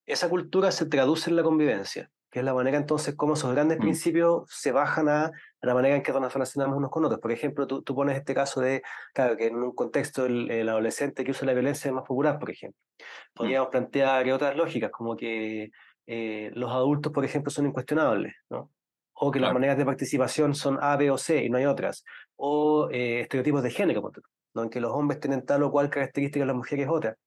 Esa 0.06 0.30
cultura 0.30 0.72
se 0.72 0.86
traduce 0.86 1.30
en 1.30 1.36
la 1.36 1.44
convivencia, 1.44 2.10
que 2.32 2.40
es 2.40 2.46
la 2.46 2.54
manera 2.54 2.78
entonces 2.78 3.16
como 3.16 3.34
esos 3.34 3.52
grandes 3.54 3.78
mm. 3.78 3.82
principios 3.82 4.44
se 4.50 4.72
bajan 4.72 5.10
a, 5.10 5.32
la 5.62 5.74
manera 5.74 5.96
en 5.96 6.04
que 6.04 6.14
nos 6.14 6.34
relacionamos 6.34 6.78
unos 6.78 6.92
con 6.92 7.04
otros. 7.06 7.20
Por 7.20 7.32
ejemplo, 7.32 7.68
tú, 7.68 7.82
tú, 7.82 7.96
pones 7.96 8.18
este 8.18 8.34
caso 8.34 8.62
de, 8.62 8.82
claro, 9.14 9.36
que 9.36 9.48
en 9.48 9.56
un 9.56 9.74
contexto 9.74 10.26
el, 10.26 10.50
el, 10.52 10.70
adolescente 10.70 11.24
que 11.24 11.32
usa 11.32 11.46
la 11.46 11.54
violencia 11.54 11.90
es 11.90 11.94
más 11.94 12.06
popular, 12.06 12.40
por 12.40 12.52
ejemplo. 12.52 12.80
Mm. 13.00 13.04
Podríamos 13.34 13.70
plantear 13.70 14.30
otras 14.32 14.56
lógicas, 14.56 14.92
como 14.92 15.16
que 15.16 15.72
eh, 16.08 16.52
los 16.54 16.72
adultos, 16.72 17.12
por 17.12 17.26
ejemplo, 17.26 17.52
son 17.52 17.68
incuestionables, 17.68 18.34
¿no? 18.50 18.72
O 19.20 19.32
que 19.32 19.40
las 19.40 19.54
maneras 19.54 19.78
de 19.78 19.86
participación 19.86 20.54
son 20.54 20.78
A, 20.82 20.96
B 20.96 21.10
o 21.10 21.18
C 21.18 21.44
y 21.44 21.50
no 21.50 21.58
hay 21.58 21.66
otras, 21.66 22.06
o 22.36 22.90
eh, 22.92 23.22
estereotipos 23.22 23.64
de 23.64 23.72
género, 23.72 24.12
¿no? 24.54 24.64
en 24.64 24.70
que 24.70 24.80
los 24.80 24.92
hombres 24.92 25.20
tienen 25.20 25.46
tal 25.46 25.64
o 25.64 25.72
cual 25.72 25.90
característica 25.90 26.44
y 26.44 26.48
las 26.48 26.56
mujeres 26.56 26.88
otra. 26.90 27.18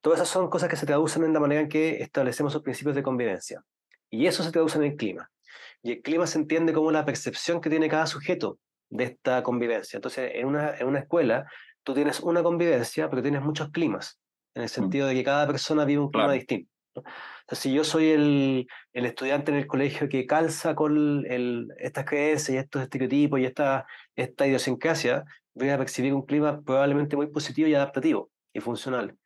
Todas 0.00 0.20
esas 0.20 0.28
son 0.28 0.48
cosas 0.48 0.68
que 0.68 0.76
se 0.76 0.86
traducen 0.86 1.24
en 1.24 1.32
la 1.32 1.40
manera 1.40 1.60
en 1.60 1.68
que 1.68 2.02
establecemos 2.02 2.54
los 2.54 2.62
principios 2.62 2.94
de 2.94 3.02
convivencia. 3.02 3.62
Y 4.10 4.26
eso 4.26 4.42
se 4.42 4.52
traduce 4.52 4.78
en 4.78 4.84
el 4.84 4.96
clima. 4.96 5.30
Y 5.82 5.92
el 5.92 6.02
clima 6.02 6.26
se 6.26 6.38
entiende 6.38 6.72
como 6.72 6.90
la 6.90 7.04
percepción 7.04 7.60
que 7.60 7.70
tiene 7.70 7.88
cada 7.88 8.06
sujeto 8.06 8.58
de 8.88 9.04
esta 9.04 9.42
convivencia. 9.42 9.96
Entonces, 9.96 10.30
en 10.34 10.46
una, 10.46 10.76
en 10.76 10.86
una 10.86 11.00
escuela, 11.00 11.46
tú 11.82 11.94
tienes 11.94 12.20
una 12.20 12.42
convivencia, 12.42 13.08
pero 13.10 13.22
tienes 13.22 13.42
muchos 13.42 13.70
climas, 13.70 14.20
en 14.54 14.62
el 14.62 14.66
mm. 14.66 14.70
sentido 14.70 15.06
de 15.06 15.14
que 15.14 15.24
cada 15.24 15.46
persona 15.46 15.84
vive 15.84 16.00
un 16.00 16.10
clima 16.10 16.32
distinto 16.32 16.69
si 17.52 17.72
yo 17.72 17.84
soy 17.84 18.10
el, 18.10 18.66
el, 18.92 19.06
estudiante 19.06 19.50
en 19.50 19.58
el 19.58 19.66
colegio 19.66 20.08
que 20.08 20.26
calza 20.26 20.74
con 20.74 21.24
el, 21.26 21.68
estas 21.78 22.04
creencias 22.04 22.54
y 22.54 22.58
estos 22.58 22.82
estereotipos 22.82 23.40
y 23.40 23.44
esta, 23.44 23.86
esta 24.16 24.46
idiosincrasia, 24.46 25.24
voy 25.54 25.70
a 25.70 25.78
percibir 25.78 26.14
un 26.14 26.22
clima 26.22 26.60
probablemente 26.62 27.16
muy 27.16 27.28
positivo 27.28 27.68
y 27.68 27.74
adaptativo 27.74 28.30
y 28.52 28.60
funcional. 28.60 29.16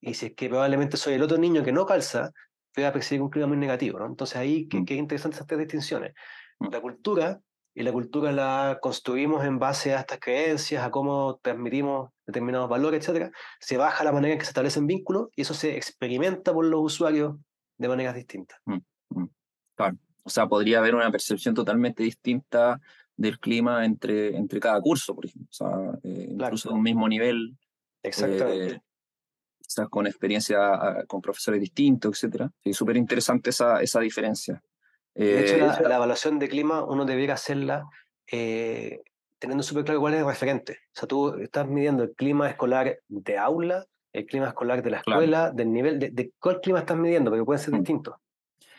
Y 0.00 0.14
si 0.14 0.26
es 0.26 0.34
que 0.34 0.48
probablemente 0.48 0.96
soy 0.96 1.14
el 1.14 1.22
otro 1.22 1.38
niño 1.38 1.62
que 1.62 1.72
no 1.72 1.86
calza, 1.86 2.32
voy 2.74 2.84
a 2.84 2.92
percibir 2.92 3.22
un 3.22 3.30
clima 3.30 3.46
muy 3.46 3.56
negativo. 3.56 3.98
¿no? 3.98 4.06
Entonces 4.06 4.36
ahí, 4.36 4.68
mm. 4.72 4.84
qué 4.84 4.94
interesantes 4.94 5.40
estas 5.40 5.58
distinciones. 5.58 6.12
Mm. 6.58 6.68
La 6.70 6.80
cultura 6.80 7.40
y 7.74 7.82
la 7.82 7.92
cultura 7.92 8.32
la 8.32 8.78
construimos 8.80 9.44
en 9.44 9.58
base 9.58 9.94
a 9.94 10.00
estas 10.00 10.20
creencias, 10.20 10.84
a 10.84 10.90
cómo 10.90 11.40
transmitimos 11.42 12.10
determinados 12.26 12.68
valores, 12.68 13.08
etc. 13.08 13.32
Se 13.60 13.76
baja 13.76 14.04
la 14.04 14.12
manera 14.12 14.34
en 14.34 14.38
que 14.38 14.44
se 14.44 14.50
establecen 14.50 14.86
vínculos 14.86 15.28
y 15.34 15.42
eso 15.42 15.54
se 15.54 15.76
experimenta 15.76 16.52
por 16.52 16.66
los 16.66 16.82
usuarios 16.82 17.36
de 17.78 17.88
maneras 17.88 18.14
distintas. 18.14 18.58
Mm, 18.66 18.78
mm. 19.10 19.28
claro. 19.74 19.96
O 20.24 20.30
sea, 20.30 20.46
podría 20.46 20.78
haber 20.78 20.94
una 20.94 21.10
percepción 21.10 21.54
totalmente 21.54 22.02
distinta 22.02 22.80
del 23.16 23.38
clima 23.38 23.84
entre, 23.84 24.36
entre 24.36 24.60
cada 24.60 24.80
curso, 24.80 25.14
por 25.14 25.26
ejemplo. 25.26 25.48
O 25.50 25.52
sea, 25.52 25.98
eh, 26.04 26.28
incluso 26.30 26.70
a 26.70 26.74
un 26.74 26.82
mismo 26.82 27.08
nivel. 27.08 27.56
Exactamente. 28.02 28.76
Eh, 28.76 28.82
quizás 29.60 29.88
con 29.88 30.06
experiencia 30.06 30.58
ah, 30.74 31.04
con 31.06 31.20
profesores 31.20 31.60
distintos, 31.60 32.22
etc. 32.22 32.48
Sí, 32.62 32.72
súper 32.72 32.96
interesante 32.96 33.50
esa, 33.50 33.80
esa 33.80 34.00
diferencia. 34.00 34.62
De 35.14 35.40
hecho, 35.40 35.58
la, 35.58 35.74
eh, 35.74 35.94
evaluación 35.94 36.38
de 36.38 36.48
clima 36.48 36.84
uno 36.84 37.04
debería 37.04 37.34
hacerla 37.34 37.84
eh, 38.30 39.02
teniendo 39.38 39.62
súper 39.62 39.84
claro 39.84 40.00
cuál 40.00 40.14
es 40.14 40.20
el 40.20 40.26
referente. 40.26 40.78
O 40.94 41.00
sea, 41.00 41.08
tú 41.08 41.34
estás 41.34 41.66
midiendo 41.66 42.04
el 42.04 42.12
clima 42.12 42.48
escolar 42.48 42.98
de 43.08 43.38
aula, 43.38 43.86
el 44.12 44.26
clima 44.26 44.48
escolar 44.48 44.82
de 44.82 44.90
la 44.90 44.98
escuela, 44.98 45.50
del 45.50 45.72
nivel, 45.72 45.98
de, 45.98 46.32
cuál 46.38 46.60
clima 46.60 46.80
estás 46.80 46.96
midiendo, 46.96 47.30
porque 47.30 47.44
pueden 47.44 47.62
ser 47.62 47.74
mm. 47.74 47.78
distintos. 47.78 48.14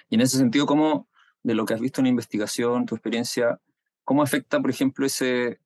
Y 0.10 0.16
en 0.16 0.22
ese 0.22 0.38
sentido, 0.38 0.66
¿cómo, 0.66 1.08
de 1.44 1.54
lo 1.54 1.66
que 1.66 1.74
has 1.74 1.82
visto 1.82 2.02
en 2.02 2.06
la 2.06 2.10
investigación, 2.10 2.86
tu 2.86 2.96
experiencia, 2.96 3.60
cómo 4.04 4.24
afecta, 4.24 4.60
por 4.60 4.70
ejemplo, 4.70 5.06
ese, 5.06 5.60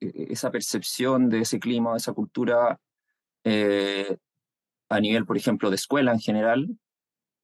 e, 0.00 0.26
esa 0.30 0.50
percepción 0.50 1.28
de 1.28 1.40
ese 1.40 1.58
clima, 1.58 1.92
de 1.92 1.98
esa 1.98 2.12
cultura, 2.12 2.80
eh, 3.44 4.16
a 4.88 5.00
nivel, 5.00 5.24
por 5.24 5.36
ejemplo, 5.36 5.70
de 5.70 5.76
escuela 5.76 6.12
en 6.12 6.20
general, 6.20 6.68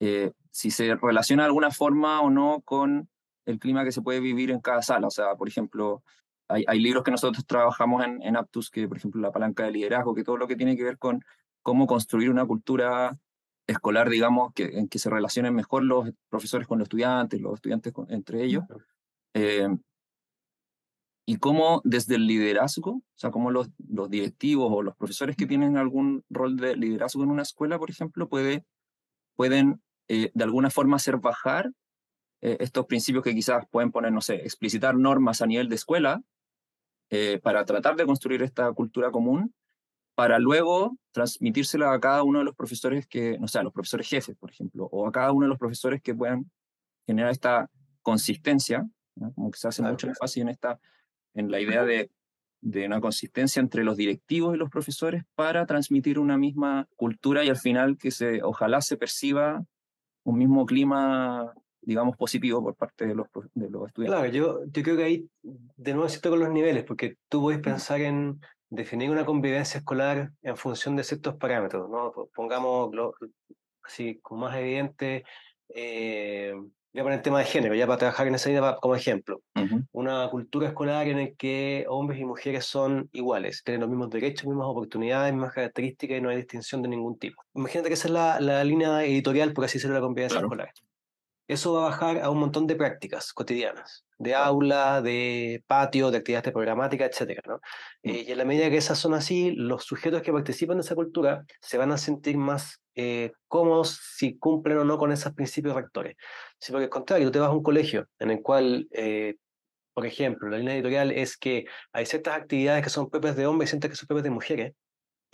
eh, 0.00 0.32
si 0.56 0.70
se 0.70 0.94
relaciona 0.94 1.42
de 1.42 1.48
alguna 1.48 1.70
forma 1.70 2.22
o 2.22 2.30
no 2.30 2.62
con 2.62 3.10
el 3.44 3.58
clima 3.58 3.84
que 3.84 3.92
se 3.92 4.00
puede 4.00 4.20
vivir 4.20 4.50
en 4.50 4.60
cada 4.60 4.80
sala. 4.80 5.06
O 5.06 5.10
sea, 5.10 5.34
por 5.34 5.48
ejemplo, 5.48 6.02
hay, 6.48 6.64
hay 6.66 6.80
libros 6.80 7.04
que 7.04 7.10
nosotros 7.10 7.44
trabajamos 7.44 8.02
en, 8.02 8.22
en, 8.22 8.36
Aptus, 8.38 8.70
que 8.70 8.88
por 8.88 8.96
ejemplo 8.96 9.20
la 9.20 9.30
palanca 9.30 9.64
de 9.64 9.72
liderazgo, 9.72 10.14
que 10.14 10.24
todo 10.24 10.38
lo 10.38 10.48
que 10.48 10.56
tiene 10.56 10.74
que 10.74 10.82
ver 10.82 10.96
con 10.96 11.22
cómo 11.60 11.86
construir 11.86 12.30
una 12.30 12.46
cultura 12.46 13.18
escolar, 13.66 14.08
digamos, 14.08 14.54
que, 14.54 14.78
en 14.78 14.88
que 14.88 14.98
se 14.98 15.10
relacionen 15.10 15.54
mejor 15.54 15.84
los 15.84 16.10
profesores 16.30 16.66
con 16.66 16.78
los 16.78 16.86
estudiantes, 16.86 17.38
los 17.38 17.56
estudiantes 17.56 17.92
entre 18.08 18.42
ellos. 18.42 18.64
Eh, 19.34 19.68
y 21.26 21.36
cómo 21.36 21.82
desde 21.84 22.14
el 22.14 22.26
liderazgo, 22.26 22.92
o 22.92 23.02
sea, 23.14 23.30
cómo 23.30 23.50
los, 23.50 23.68
los 23.90 24.08
directivos 24.08 24.72
o 24.72 24.80
los 24.80 24.96
profesores 24.96 25.36
que 25.36 25.46
tienen 25.46 25.76
algún 25.76 26.24
rol 26.30 26.56
de 26.56 26.76
liderazgo 26.76 27.24
en 27.24 27.30
una 27.30 27.42
escuela, 27.42 27.78
por 27.78 27.90
ejemplo, 27.90 28.26
puede, 28.26 28.64
pueden 29.34 29.82
eh, 30.08 30.30
de 30.32 30.44
alguna 30.44 30.70
forma 30.70 30.96
hacer 30.96 31.16
bajar 31.16 31.70
eh, 32.42 32.56
estos 32.60 32.86
principios 32.86 33.24
que 33.24 33.34
quizás 33.34 33.64
pueden 33.70 33.90
poner, 33.90 34.12
no 34.12 34.20
sé, 34.20 34.36
explicitar 34.36 34.94
normas 34.96 35.42
a 35.42 35.46
nivel 35.46 35.68
de 35.68 35.74
escuela 35.76 36.22
eh, 37.10 37.40
para 37.42 37.64
tratar 37.64 37.96
de 37.96 38.06
construir 38.06 38.42
esta 38.42 38.72
cultura 38.72 39.10
común, 39.10 39.54
para 40.14 40.38
luego 40.38 40.96
transmitírsela 41.12 41.92
a 41.92 42.00
cada 42.00 42.22
uno 42.22 42.40
de 42.40 42.44
los 42.44 42.54
profesores 42.54 43.06
que, 43.06 43.38
no 43.38 43.48
sé, 43.48 43.58
a 43.58 43.62
los 43.62 43.72
profesores 43.72 44.08
jefes, 44.08 44.36
por 44.36 44.50
ejemplo, 44.50 44.88
o 44.90 45.06
a 45.06 45.12
cada 45.12 45.32
uno 45.32 45.46
de 45.46 45.50
los 45.50 45.58
profesores 45.58 46.02
que 46.02 46.14
puedan 46.14 46.50
generar 47.06 47.30
esta 47.30 47.70
consistencia, 48.02 48.86
como 49.34 49.50
que 49.50 49.58
se 49.58 49.68
hace 49.68 49.82
mucho 49.82 50.06
énfasis 50.06 50.42
en 50.42 50.48
esta 50.48 50.78
en 51.34 51.50
la 51.50 51.60
idea 51.60 51.84
de, 51.84 52.10
de 52.60 52.86
una 52.86 53.00
consistencia 53.00 53.60
entre 53.60 53.84
los 53.84 53.96
directivos 53.96 54.54
y 54.54 54.58
los 54.58 54.70
profesores 54.70 55.24
para 55.34 55.66
transmitir 55.66 56.18
una 56.18 56.38
misma 56.38 56.88
cultura 56.96 57.44
y 57.44 57.48
al 57.48 57.58
final 57.58 57.98
que 57.98 58.10
se, 58.10 58.42
ojalá 58.42 58.80
se 58.80 58.96
perciba 58.96 59.64
un 60.26 60.38
mismo 60.38 60.66
clima, 60.66 61.54
digamos, 61.80 62.16
positivo 62.16 62.62
por 62.62 62.74
parte 62.74 63.06
de 63.06 63.14
los, 63.14 63.28
de 63.54 63.70
los 63.70 63.86
estudiantes. 63.86 64.20
Claro, 64.20 64.32
yo, 64.32 64.64
yo 64.66 64.82
creo 64.82 64.96
que 64.96 65.04
ahí 65.04 65.28
de 65.42 65.94
nuevo 65.94 66.08
cierto 66.08 66.30
con 66.30 66.40
los 66.40 66.50
niveles, 66.50 66.84
porque 66.84 67.16
tú 67.28 67.42
puedes 67.42 67.60
pensar 67.60 68.00
en 68.00 68.40
definir 68.68 69.10
una 69.10 69.24
convivencia 69.24 69.78
escolar 69.78 70.32
en 70.42 70.56
función 70.56 70.96
de 70.96 71.04
ciertos 71.04 71.36
parámetros, 71.36 71.88
¿no? 71.88 72.12
Pongamos 72.34 72.90
así 73.82 74.18
como 74.20 74.42
más 74.42 74.56
evidente, 74.56 75.24
eh, 75.68 76.54
voy 76.96 77.00
a 77.00 77.04
poner 77.04 77.18
el 77.18 77.22
tema 77.22 77.38
de 77.40 77.44
género, 77.44 77.74
ya 77.74 77.86
para 77.86 77.98
trabajar 77.98 78.26
en 78.26 78.36
esa 78.36 78.50
idea 78.50 78.76
como 78.80 78.94
ejemplo. 78.94 79.42
Una 79.92 80.28
cultura 80.30 80.68
escolar 80.68 81.06
en 81.06 81.18
la 81.18 81.30
que 81.36 81.84
hombres 81.88 82.18
y 82.18 82.24
mujeres 82.24 82.64
son 82.64 83.10
iguales, 83.12 83.62
tienen 83.64 83.82
los 83.82 83.90
mismos 83.90 84.08
derechos, 84.08 84.46
mismas 84.46 84.66
oportunidades, 84.66 85.32
mismas 85.32 85.52
características 85.52 86.18
y 86.18 86.20
no 86.22 86.30
hay 86.30 86.36
distinción 86.36 86.80
de 86.80 86.88
ningún 86.88 87.18
tipo. 87.18 87.42
Imagínate 87.54 87.88
que 87.88 87.94
esa 87.94 88.08
es 88.08 88.12
la, 88.12 88.40
la 88.40 88.64
línea 88.64 89.04
editorial, 89.04 89.52
por 89.52 89.66
así 89.66 89.74
decirlo, 89.74 89.94
de 89.94 90.00
la 90.00 90.06
convivencia 90.06 90.40
escolar. 90.40 90.70
Eso 91.48 91.74
va 91.74 91.86
a 91.86 91.90
bajar 91.90 92.18
a 92.20 92.30
un 92.30 92.38
montón 92.38 92.66
de 92.66 92.74
prácticas 92.74 93.32
cotidianas, 93.32 94.04
de 94.18 94.34
aula, 94.34 95.00
de 95.00 95.62
patio, 95.66 96.10
de 96.10 96.18
actividades 96.18 96.52
programáticas, 96.52 97.20
etc. 97.20 97.40
¿no? 97.46 97.60
Mm. 98.02 98.08
Eh, 98.08 98.24
y 98.28 98.32
en 98.32 98.38
la 98.38 98.44
medida 98.44 98.68
que 98.70 98.76
esas 98.76 98.98
son 98.98 99.14
así, 99.14 99.52
los 99.52 99.84
sujetos 99.84 100.22
que 100.22 100.32
participan 100.32 100.78
de 100.78 100.82
esa 100.82 100.94
cultura 100.94 101.44
se 101.60 101.78
van 101.78 101.92
a 101.92 101.98
sentir 101.98 102.36
más 102.36 102.80
eh, 102.96 103.32
cómodos 103.46 104.00
si 104.16 104.38
cumplen 104.38 104.78
o 104.78 104.84
no 104.84 104.98
con 104.98 105.12
esos 105.12 105.34
principios 105.34 105.76
rectores. 105.76 106.16
Si 106.58 106.72
por 106.72 106.82
el 106.82 106.88
contrario, 106.88 107.26
tú 107.26 107.32
te 107.32 107.38
vas 107.38 107.50
a 107.50 107.52
un 107.52 107.62
colegio 107.62 108.08
en 108.18 108.30
el 108.30 108.42
cual, 108.42 108.88
eh, 108.90 109.36
por 109.94 110.06
ejemplo, 110.06 110.48
la 110.48 110.58
línea 110.58 110.74
editorial 110.74 111.12
es 111.12 111.36
que 111.36 111.66
hay 111.92 112.06
ciertas 112.06 112.36
actividades 112.36 112.82
que 112.82 112.90
son 112.90 113.08
propias 113.08 113.36
de 113.36 113.46
hombres 113.46 113.70
y 113.70 113.72
ciertas 113.72 113.90
que 113.90 113.96
son 113.96 114.06
propias 114.08 114.24
de 114.24 114.30
mujeres, 114.30 114.72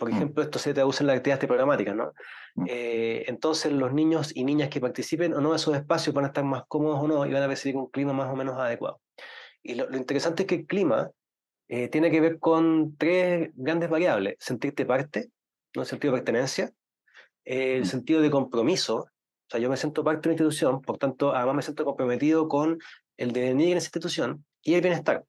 por 0.03 0.11
mm. 0.11 0.15
ejemplo, 0.15 0.43
esto 0.43 0.59
se 0.59 0.73
traduce 0.73 1.01
en 1.01 1.07
las 1.07 1.15
actividades 1.15 1.47
programáticas, 1.47 1.95
¿no? 1.95 2.11
Mm. 2.55 2.65
Eh, 2.67 3.23
entonces 3.27 3.71
los 3.71 3.93
niños 3.93 4.35
y 4.35 4.43
niñas 4.43 4.67
que 4.67 4.81
participen 4.81 5.33
o 5.33 5.39
no 5.39 5.51
en 5.51 5.55
esos 5.55 5.73
espacios 5.77 6.13
van 6.13 6.25
a 6.25 6.27
estar 6.27 6.43
más 6.43 6.63
cómodos 6.67 6.99
o 7.01 7.07
no 7.07 7.25
y 7.25 7.31
van 7.31 7.43
a 7.43 7.47
recibir 7.47 7.77
un 7.77 7.87
clima 7.87 8.11
más 8.11 8.29
o 8.29 8.35
menos 8.35 8.57
adecuado. 8.57 8.99
Y 9.61 9.75
lo, 9.75 9.89
interesante 9.95 10.43
es 10.43 10.47
que 10.47 10.55
el 10.55 10.65
clima 10.65 11.09
eh, 11.69 11.87
tiene 11.87 12.11
que 12.11 12.19
ver 12.19 12.37
con 12.39 12.97
tres 12.97 13.51
grandes 13.55 13.89
variables. 13.89 14.35
Sentirte 14.39 14.85
parte, 14.85 15.29
¿no? 15.73 15.83
el 15.83 15.87
sentido 15.87 16.13
de 16.13 16.19
pertenencia, 16.19 16.73
el 17.45 17.83
mm. 17.83 17.85
sentido 17.85 18.21
de 18.21 18.29
compromiso, 18.29 18.97
o 18.97 19.49
sea, 19.49 19.61
yo 19.61 19.69
me 19.69 19.77
siento 19.77 20.03
parte 20.03 20.27
de 20.27 20.35
una 20.35 20.43
institución, 20.43 20.81
por 20.81 20.97
tanto, 20.97 21.33
además 21.33 21.55
me 21.55 21.61
siento 21.61 21.85
comprometido 21.85 22.49
con 22.49 22.77
el 23.15 23.31
devenir 23.31 23.71
en 23.71 23.77
esa 23.77 23.85
institución 23.85 24.43
y 24.61 24.73
el 24.73 24.81
bienestar, 24.81 25.23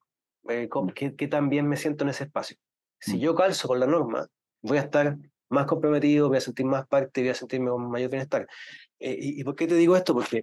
eh, 0.49 0.69
que, 0.97 1.15
que 1.15 1.29
también 1.29 1.69
me 1.69 1.77
siento 1.77 2.03
en 2.03 2.11
ese 2.11 2.25
espacio. 2.25 2.57
Si 2.99 3.21
yo 3.21 3.35
calzo 3.35 3.69
con 3.69 3.79
la 3.81 3.87
norma, 3.87 4.27
voy 4.65 4.79
a 4.79 4.83
estar 4.83 5.17
más 5.51 5.67
comprometido, 5.67 6.29
voy 6.29 6.39
a 6.39 6.41
sentir 6.41 6.67
más 6.67 6.87
parte, 6.87 7.21
voy 7.21 7.31
a 7.31 7.35
sentirme 7.35 7.71
con 7.71 7.91
mayor 7.91 8.11
bienestar. 8.11 8.47
Eh, 8.99 9.17
y, 9.21 9.45
por 9.45 9.55
qué 9.55 9.67
te 9.67 9.75
digo 9.77 9.97
esto? 9.97 10.15
Porque 10.15 10.43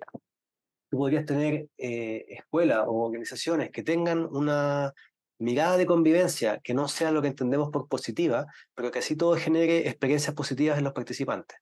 tú 0.89 0.97
podrías 0.97 1.25
tener 1.25 1.67
eh, 1.77 2.25
escuelas 2.29 2.85
o 2.87 3.05
organizaciones 3.05 3.71
que 3.71 3.83
tengan 3.83 4.25
una 4.25 4.93
mirada 5.39 5.75
de 5.77 5.87
convivencia 5.87 6.59
que 6.63 6.73
no 6.73 6.87
sea 6.87 7.11
lo 7.11 7.21
que 7.21 7.29
entendemos 7.29 7.71
por 7.71 7.87
positiva, 7.87 8.45
pero 8.75 8.91
que 8.91 8.99
así 8.99 9.15
todo 9.15 9.35
genere 9.35 9.87
experiencias 9.87 10.35
positivas 10.35 10.77
en 10.77 10.83
los 10.83 10.93
participantes. 10.93 11.57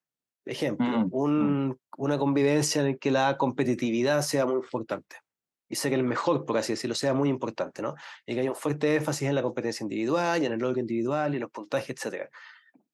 Ejemplo, 0.45 0.85
mm, 0.85 1.09
un, 1.11 1.67
mm. 1.67 1.77
una 1.97 2.17
convivencia 2.17 2.81
en 2.81 2.91
la 2.91 2.97
que 2.97 3.11
la 3.11 3.37
competitividad 3.37 4.21
sea 4.21 4.45
muy 4.45 4.55
importante 4.55 5.15
y 5.69 5.75
ser 5.75 5.93
el 5.93 6.03
mejor, 6.03 6.45
por 6.45 6.57
así 6.57 6.73
decirlo, 6.73 6.95
sea 6.95 7.13
muy 7.13 7.29
importante, 7.29 7.81
¿no? 7.81 7.95
Y 8.25 8.33
que 8.33 8.41
haya 8.41 8.49
un 8.49 8.55
fuerte 8.55 8.95
énfasis 8.95 9.29
en 9.29 9.35
la 9.35 9.43
competencia 9.43 9.83
individual 9.83 10.41
y 10.41 10.47
en 10.47 10.53
el 10.53 10.59
logro 10.59 10.79
individual 10.79 11.35
y 11.35 11.39
los 11.39 11.51
puntajes, 11.51 11.89
etc. 11.91 12.29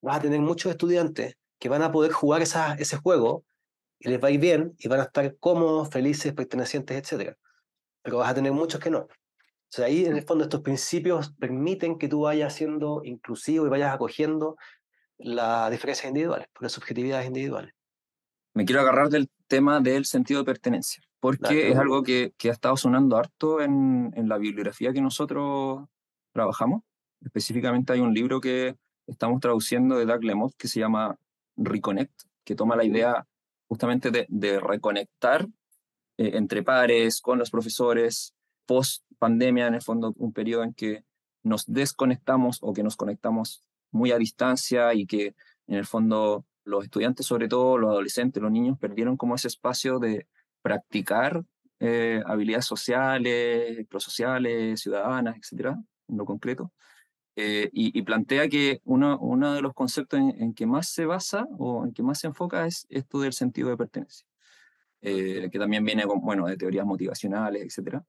Vas 0.02 0.18
a 0.18 0.22
tener 0.22 0.42
muchos 0.42 0.72
estudiantes 0.72 1.38
que 1.58 1.70
van 1.70 1.82
a 1.82 1.92
poder 1.92 2.12
jugar 2.12 2.42
esa, 2.42 2.76
ese 2.76 2.98
juego 2.98 3.46
y 3.98 4.10
les 4.10 4.22
va 4.22 4.28
a 4.28 4.32
ir 4.32 4.42
bien 4.42 4.76
y 4.78 4.90
van 4.90 5.00
a 5.00 5.04
estar 5.04 5.38
cómodos, 5.38 5.90
felices, 5.90 6.34
pertenecientes, 6.34 7.12
etc. 7.12 7.36
Pero 8.04 8.18
vas 8.18 8.30
a 8.30 8.36
tener 8.36 8.52
muchos 8.52 8.82
que 8.82 8.90
no. 8.90 9.00
O 9.00 9.10
sea, 9.70 9.86
ahí 9.86 10.06
en 10.06 10.18
el 10.18 10.24
fondo 10.24 10.44
estos 10.44 10.62
principios 10.62 11.34
permiten 11.40 11.98
que 11.98 12.10
tú 12.10 12.22
vayas 12.22 12.54
siendo 12.54 13.02
inclusivo 13.06 13.66
y 13.66 13.70
vayas 13.70 13.96
acogiendo 13.96 14.58
las 15.18 15.72
diferencias 15.72 16.10
individuales, 16.10 16.48
las 16.60 16.74
subjetividades 16.74 17.26
individuales. 17.26 17.74
Me 18.54 18.66
quiero 18.66 18.82
agarrar 18.82 19.10
del 19.10 19.30
tema 19.48 19.80
del 19.80 20.06
sentido 20.06 20.42
de 20.42 20.46
pertenencia 20.46 21.05
porque 21.26 21.70
es 21.70 21.78
algo 21.78 22.04
que, 22.04 22.34
que, 22.38 22.50
ha 22.50 22.54
estado 22.54 22.78
sonando 22.78 23.18
harto 23.18 23.62
en, 23.62 24.12
en, 24.16 24.30
la 24.30 24.38
bibliografía 24.38 24.94
que 24.94 25.02
nosotros 25.02 25.88
trabajamos. 26.32 26.84
Específicamente 27.22 27.94
hay 27.94 28.00
un 28.00 28.14
libro 28.14 28.40
que 28.40 28.76
estamos 29.08 29.40
traduciendo 29.40 29.98
de 29.98 30.06
Doug 30.06 30.24
Lemott 30.24 30.54
que 30.56 30.68
se 30.68 30.80
llama 30.80 31.18
Reconnect, 31.58 32.14
que 32.44 32.54
toma 32.54 32.76
la 32.76 32.84
idea 32.84 33.26
justamente 33.68 34.12
de, 34.12 34.28
de 34.30 34.60
reconectar 34.60 35.48
eh, 36.18 36.32
entre 36.36 36.62
pares, 36.62 37.22
con 37.22 37.40
los 37.40 37.50
profesores, 37.50 38.36
post 38.68 39.04
pandemia, 39.18 39.66
en 39.66 39.74
el 39.74 39.82
fondo 39.82 40.14
un 40.18 40.32
periodo 40.32 40.64
en 40.64 40.74
que 40.74 41.04
nos 41.42 41.66
desconectamos 41.66 42.60
o 42.62 42.74
que 42.74 42.84
nos 42.84 42.96
conectamos 42.96 43.64
muy 43.92 44.12
a 44.12 44.18
distancia 44.18 44.94
y 44.94 45.08
que 45.08 45.36
en 45.68 45.76
el 45.76 45.86
fondo 45.86 46.46
los 46.64 46.84
estudiantes, 46.84 47.26
sobre 47.26 47.48
todo 47.48 47.78
los 47.78 47.90
adolescentes, 47.90 48.44
los 48.44 48.52
niños, 48.52 48.78
perdieron 48.78 49.18
como 49.18 49.36
ese 49.36 49.48
espacio 49.48 49.98
de, 50.00 50.28
practicar 50.66 51.44
eh, 51.80 52.24
habilidades 52.26 52.66
sociales, 52.66 53.86
prosociales, 53.88 54.82
ciudadanas, 54.82 55.36
etcétera, 55.38 55.78
en 56.08 56.18
lo 56.18 56.26
concreto. 56.26 56.72
Eh, 57.36 57.70
y, 57.72 58.02
plantea 58.02 58.50
que 58.50 58.82
uno, 58.84 59.54
de 59.54 59.62
los 59.62 59.74
conceptos 59.76 60.20
en, 60.20 60.56
que 60.56 60.66
más 60.66 60.90
se 60.90 61.06
basa 61.06 61.46
o 61.60 61.86
en 61.86 61.94
que 61.94 62.02
más 62.02 62.20
se 62.20 62.28
enfoca 62.28 62.66
es 62.66 62.88
esto 62.90 63.20
del 63.20 63.34
sentido 63.34 63.70
de 63.70 63.78
pertenencia, 63.78 64.26
eh, 65.02 65.50
que 65.52 65.60
también 65.60 65.86
viene 65.86 66.06
con, 66.06 66.22
bueno, 66.22 66.48
de 66.48 66.58
teorías 66.58 66.86
motivacionales, 66.86 67.62
etcétera, 67.62 68.04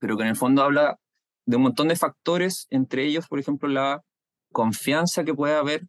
pero 0.00 0.16
que 0.16 0.22
en 0.22 0.30
el 0.30 0.36
fondo 0.36 0.62
habla 0.62 0.98
de 1.44 1.56
un 1.56 1.64
montón 1.64 1.88
de 1.88 1.96
factores, 1.96 2.66
entre 2.70 3.04
ellos, 3.04 3.28
por 3.28 3.40
ejemplo, 3.40 3.68
la 3.68 4.02
confianza 4.52 5.22
que 5.22 5.34
puede 5.34 5.56
haber 5.56 5.82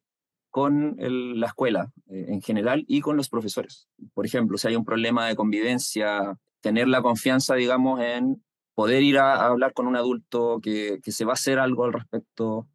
con 0.49 0.95
la 0.97 1.47
escuela 1.47 1.91
eh, 2.07 2.25
en 2.29 2.41
general 2.41 2.83
y 2.87 3.01
con 3.01 3.17
los 3.17 3.29
profesores. 3.29 3.87
Por 4.13 4.25
ejemplo, 4.25 4.57
si 4.57 4.67
hay 4.67 4.75
un 4.75 4.85
problema 4.85 5.27
de 5.27 5.35
convivencia, 5.35 6.37
tener 6.61 6.87
la 6.87 7.01
confianza, 7.01 7.55
digamos, 7.55 8.01
en 8.01 8.43
poder 8.73 9.03
ir 9.03 9.19
a, 9.19 9.45
hablar 9.45 9.73
con 9.73 9.87
un 9.87 9.95
adulto 9.95 10.59
que, 10.61 10.99
que, 11.03 11.11
se 11.11 11.25
va 11.25 11.31
a 11.31 11.33
hacer 11.33 11.59
algo 11.59 11.85
al 11.85 11.93
respecto 11.93 12.67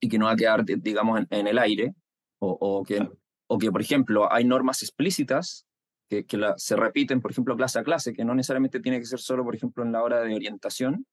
y 0.00 0.08
que 0.08 0.18
no 0.18 0.26
va 0.26 0.32
a 0.32 0.36
quedar, 0.36 0.64
digamos, 0.64 1.20
en, 1.30 1.46
el 1.46 1.58
aire, 1.58 1.94
o, 2.38 2.56
o, 2.60 2.82
que, 2.82 3.08
o 3.46 3.58
que, 3.58 3.70
por 3.70 3.82
ejemplo, 3.82 4.32
hay 4.32 4.44
normas 4.44 4.82
explícitas 4.82 5.66
que, 6.08 6.24
que 6.24 6.36
la, 6.36 6.54
se 6.56 6.74
repiten, 6.74 7.20
por 7.20 7.30
ejemplo, 7.30 7.56
clase 7.56 7.78
a 7.78 7.84
clase, 7.84 8.12
que 8.12 8.24
no 8.24 8.34
necesariamente 8.34 8.80
tiene 8.80 8.98
que 8.98 9.06
ser 9.06 9.20
solo, 9.20 9.44
por 9.44 9.54
ejemplo, 9.54 9.84
en 9.84 9.92
la 9.92 10.02
hora 10.02 10.22
de 10.22 10.34
orientación, 10.34 11.06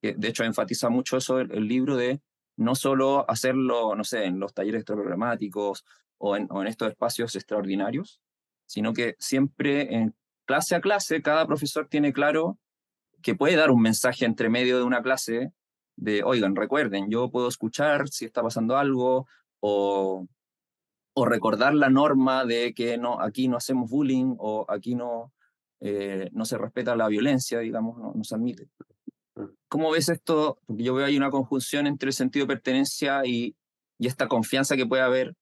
que 0.00 0.14
de 0.14 0.28
hecho 0.28 0.42
enfatiza 0.42 0.88
mucho 0.88 1.16
eso 1.16 1.38
el 1.38 1.68
libro 1.68 1.96
de 1.96 2.20
no 2.62 2.74
solo 2.74 3.28
hacerlo, 3.28 3.94
no 3.94 4.04
sé, 4.04 4.24
en 4.24 4.38
los 4.38 4.54
talleres 4.54 4.84
programáticos 4.84 5.84
o 6.18 6.36
en, 6.36 6.46
o 6.50 6.62
en 6.62 6.68
estos 6.68 6.88
espacios 6.88 7.34
extraordinarios, 7.36 8.20
sino 8.66 8.92
que 8.92 9.16
siempre 9.18 9.94
en 9.94 10.14
clase 10.44 10.74
a 10.74 10.80
clase 10.80 11.22
cada 11.22 11.46
profesor 11.46 11.88
tiene 11.88 12.12
claro 12.12 12.58
que 13.22 13.34
puede 13.34 13.56
dar 13.56 13.70
un 13.70 13.82
mensaje 13.82 14.24
entre 14.24 14.48
medio 14.48 14.78
de 14.78 14.84
una 14.84 15.02
clase 15.02 15.52
de, 15.96 16.22
oigan, 16.24 16.56
recuerden, 16.56 17.10
yo 17.10 17.30
puedo 17.30 17.48
escuchar 17.48 18.08
si 18.08 18.24
está 18.24 18.42
pasando 18.42 18.76
algo 18.76 19.26
o, 19.60 20.26
o 21.14 21.24
recordar 21.24 21.74
la 21.74 21.90
norma 21.90 22.44
de 22.44 22.74
que 22.74 22.98
no, 22.98 23.20
aquí 23.20 23.48
no 23.48 23.56
hacemos 23.56 23.90
bullying 23.90 24.34
o 24.38 24.64
aquí 24.68 24.94
no, 24.94 25.32
eh, 25.80 26.30
no 26.32 26.44
se 26.44 26.58
respeta 26.58 26.96
la 26.96 27.08
violencia, 27.08 27.58
digamos, 27.58 27.98
no, 27.98 28.24
se 28.24 28.34
admite. 28.34 28.68
Mm. 29.36 29.44
¿Cómo 29.68 29.90
ves 29.90 30.08
esto? 30.08 30.58
Porque 30.66 30.82
yo 30.82 30.94
veo 30.94 31.06
ahí 31.06 31.16
una 31.16 31.30
conjunción 31.30 31.86
entre 31.86 32.08
el 32.08 32.12
sentido 32.12 32.46
de 32.46 32.54
pertenencia 32.54 33.22
y, 33.24 33.56
y 33.98 34.06
esta 34.06 34.28
confianza 34.28 34.76
que 34.76 34.86
puede 34.86 35.02
haber 35.02 35.34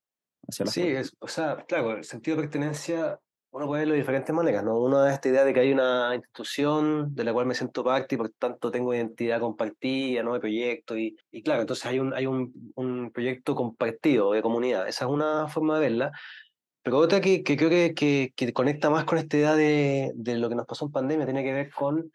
hacia 0.49 0.65
la 0.65 0.71
Sí, 0.71 0.83
es, 0.83 1.15
o 1.19 1.29
sea, 1.29 1.65
claro, 1.69 1.97
el 1.97 2.05
sentido 2.05 2.37
de 2.37 2.45
pertenencia 2.45 3.19
uno 3.53 3.67
puede 3.67 3.81
verlo 3.81 3.95
de 3.95 4.01
diferentes 4.01 4.35
maneras, 4.35 4.63
¿no? 4.63 4.79
Uno 4.79 5.05
es 5.07 5.15
esta 5.15 5.29
idea 5.29 5.45
de 5.45 5.53
que 5.53 5.61
hay 5.61 5.73
una 5.73 6.15
institución 6.15 7.15
de 7.15 7.25
la 7.25 7.33
cual 7.33 7.47
me 7.47 7.55
siento 7.55 7.83
parte 7.83 8.15
y 8.15 8.19
por 8.19 8.31
tanto 8.31 8.71
tengo 8.71 8.95
identidad 8.95 9.41
compartida, 9.41 10.23
¿no? 10.23 10.35
De 10.35 10.41
proyecto 10.41 10.97
y, 10.97 11.17
y 11.33 11.43
claro, 11.43 11.63
entonces 11.63 11.85
hay, 11.87 11.99
un, 11.99 12.15
hay 12.15 12.27
un, 12.27 12.73
un, 12.77 13.11
proyecto 13.11 13.57
compartido 13.57 14.33
de 14.33 14.43
comunidad. 14.43 14.87
Esa 14.87 15.07
es 15.07 15.11
una 15.11 15.49
forma 15.49 15.75
de 15.75 15.81
verla. 15.81 16.13
Pero 16.83 16.99
otra 16.99 17.21
que, 17.21 17.43
que 17.43 17.57
creo 17.57 17.69
que, 17.71 17.93
que, 17.95 18.33
que, 18.37 18.53
conecta 18.53 18.89
más 18.89 19.05
con 19.05 19.19
esta 19.19 19.37
idea 19.37 19.57
de, 19.57 20.13
de, 20.15 20.39
lo 20.39 20.49
que 20.49 20.55
nos 20.55 20.67
pasó 20.67 20.87
en 20.87 20.93
pandemia 20.93 21.27
tiene 21.27 21.43
que 21.43 21.53
ver 21.53 21.71
con 21.73 22.11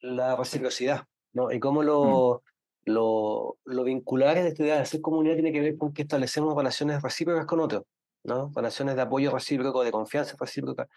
la 0.00 0.36
reciprocidad, 0.36 1.04
¿no? 1.32 1.52
Y 1.52 1.60
cómo 1.60 1.82
lo, 1.82 2.42
mm. 2.86 2.90
lo, 2.90 3.58
lo 3.64 3.84
vincular 3.84 4.36
idea 4.36 4.76
de 4.76 4.82
hacer 4.82 5.00
comunidad 5.00 5.34
tiene 5.34 5.52
que 5.52 5.60
ver 5.60 5.76
con 5.76 5.92
que 5.92 6.02
establecemos 6.02 6.56
relaciones 6.56 7.02
recíprocas 7.02 7.46
con 7.46 7.60
otros. 7.60 7.84
¿no? 8.24 8.52
Relaciones 8.54 8.96
de 8.96 9.02
apoyo 9.02 9.30
recíproco, 9.30 9.84
de 9.84 9.92
confianza 9.92 10.36
recíproca. 10.38 10.88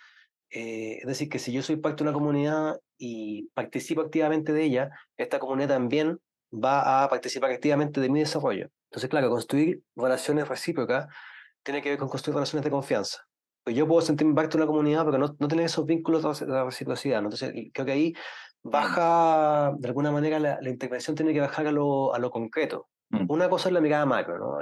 Eh, 0.50 1.00
es 1.02 1.08
decir, 1.08 1.30
que 1.30 1.40
si 1.40 1.52
yo 1.52 1.64
soy 1.64 1.78
parte 1.78 2.04
de 2.04 2.10
una 2.10 2.14
comunidad 2.18 2.80
y 2.98 3.48
participo 3.54 4.02
activamente 4.02 4.54
de 4.54 4.64
ella, 4.64 4.92
esta 5.18 5.40
comunidad 5.40 5.70
también 5.70 6.20
va 6.54 7.04
a 7.04 7.10
participar 7.10 7.52
activamente 7.52 8.00
de 8.02 8.10
mi 8.10 8.20
desarrollo. 8.20 8.70
Entonces, 8.90 9.10
claro, 9.10 9.30
construir 9.30 9.82
relaciones 9.96 10.48
recíprocas 10.48 11.08
tiene 11.64 11.82
que 11.82 11.90
ver 11.90 11.98
con 11.98 12.10
construir 12.10 12.36
relaciones 12.36 12.64
de 12.64 12.70
confianza. 12.70 13.20
Pues 13.64 13.76
yo 13.76 13.88
puedo 13.88 14.02
sentirme 14.02 14.36
parte 14.36 14.58
de 14.58 14.64
una 14.64 14.68
comunidad, 14.68 15.06
pero 15.06 15.18
no, 15.18 15.36
no 15.40 15.48
tener 15.48 15.66
esos 15.66 15.86
vínculos 15.86 16.40
de 16.40 16.46
la 16.48 16.66
reciprocidad. 16.66 17.20
Entonces, 17.20 17.52
creo 17.74 17.86
que 17.86 17.92
ahí 17.92 18.14
baja, 18.64 19.74
de 19.78 19.88
alguna 19.88 20.12
manera, 20.12 20.40
la, 20.40 20.60
la 20.62 20.70
intervención 20.70 21.16
tiene 21.16 21.34
que 21.34 21.42
bajar 21.42 21.68
a 21.68 21.72
lo, 21.72 22.14
a 22.14 22.20
lo 22.20 22.32
concreto. 22.32 22.88
Mm. 23.14 23.26
Una 23.30 23.50
cosa 23.50 23.70
es 23.70 23.74
la 23.74 23.82
mirada 23.82 24.06
macro, 24.06 24.40
¿no? 24.40 24.58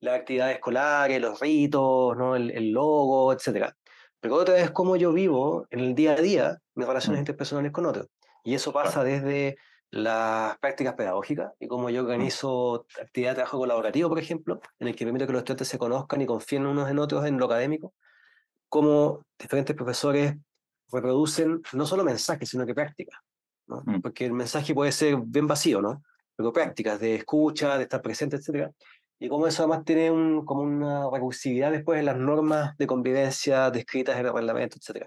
las 0.00 0.14
actividades 0.14 0.56
escolares, 0.56 1.20
los 1.20 1.38
ritos, 1.38 2.16
¿no? 2.16 2.34
el, 2.34 2.70
logo, 2.70 3.32
etc. 3.32 3.72
Pero 4.20 4.34
otra 4.34 4.58
es 4.58 4.72
cómo 4.72 4.96
yo 4.96 5.12
vivo 5.12 5.66
en 5.70 5.80
el 5.80 5.94
día 5.94 6.12
a 6.12 6.16
día 6.16 6.58
mis 6.74 6.86
relaciones 6.86 7.18
mm. 7.18 7.22
interpersonales 7.22 7.72
con 7.72 7.86
otros. 7.86 8.08
Y 8.42 8.54
eso 8.54 8.72
pasa 8.72 9.04
desde 9.04 9.56
las 9.90 10.58
prácticas 10.58 10.94
pedagógicas 10.94 11.52
y 11.60 11.68
cómo 11.68 11.88
yo 11.88 12.02
mm. 12.02 12.06
organizo 12.06 12.86
actividades 13.00 13.36
de 13.36 13.42
trabajo 13.42 13.58
colaborativo, 13.58 14.08
por 14.08 14.18
ejemplo, 14.18 14.60
en 14.80 14.88
el 14.88 14.96
que 14.96 15.04
permito 15.04 15.26
que 15.26 15.32
los 15.32 15.40
estudiantes 15.40 15.68
se 15.68 15.78
conozcan 15.78 16.20
y 16.20 16.26
confíen 16.26 16.66
unos 16.66 16.90
en 16.90 16.98
otros 16.98 17.24
en 17.26 17.38
lo 17.38 17.44
académico, 17.44 17.94
cómo 18.68 19.22
diferentes 19.38 19.76
profesores 19.76 20.34
reproducen 20.92 21.62
no 21.72 21.86
solo 21.86 22.04
mensajes, 22.04 22.48
sino 22.48 22.66
que 22.66 22.74
prácticas. 22.74 23.18
¿no? 23.66 23.82
Porque 24.02 24.26
el 24.26 24.32
mensaje 24.32 24.74
puede 24.74 24.92
ser 24.92 25.16
bien 25.24 25.46
vacío, 25.46 25.80
¿no? 25.80 26.02
pero 26.36 26.52
prácticas 26.52 27.00
de 27.00 27.16
escucha, 27.16 27.76
de 27.76 27.84
estar 27.84 28.02
presente, 28.02 28.36
etc. 28.36 28.70
Y 29.18 29.28
cómo 29.28 29.46
eso 29.46 29.62
además 29.62 29.84
tiene 29.84 30.10
un, 30.10 30.44
como 30.44 30.62
una 30.62 31.08
recursividad 31.10 31.70
después 31.70 32.00
en 32.00 32.06
las 32.06 32.16
normas 32.16 32.76
de 32.76 32.86
convivencia 32.86 33.70
descritas 33.70 34.18
en 34.18 34.26
el 34.26 34.32
reglamento, 34.32 34.76
etc. 34.76 35.06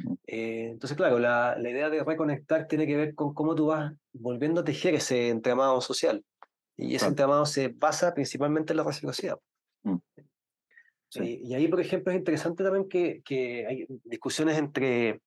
Mm. 0.00 0.12
Eh, 0.26 0.68
entonces, 0.72 0.96
claro, 0.96 1.18
la, 1.18 1.56
la, 1.58 1.70
idea 1.70 1.88
de 1.88 2.04
reconectar 2.04 2.66
tiene 2.66 2.86
que 2.86 2.96
ver 2.96 3.14
con 3.14 3.32
cómo 3.32 3.54
tú 3.54 3.66
vas 3.66 3.92
volviendo 4.12 4.60
a 4.60 4.64
tejer 4.64 4.94
ese 4.94 5.30
entramado 5.30 5.80
social. 5.80 6.22
Y 6.76 6.96
ese 6.96 7.06
entramado 7.06 7.46
se 7.46 7.68
basa 7.68 8.12
principalmente 8.12 8.72
en 8.72 8.78
la 8.78 8.84
reciprocidad. 8.84 9.38
Mm. 9.84 9.96
Y, 11.22 11.46
y, 11.46 11.54
ahí, 11.54 11.68
por 11.68 11.80
ejemplo, 11.80 12.12
es 12.12 12.18
interesante 12.18 12.64
también 12.64 12.88
que, 12.88 13.22
que 13.24 13.66
hay 13.66 13.86
discusiones 14.04 14.58
entre 14.58 15.20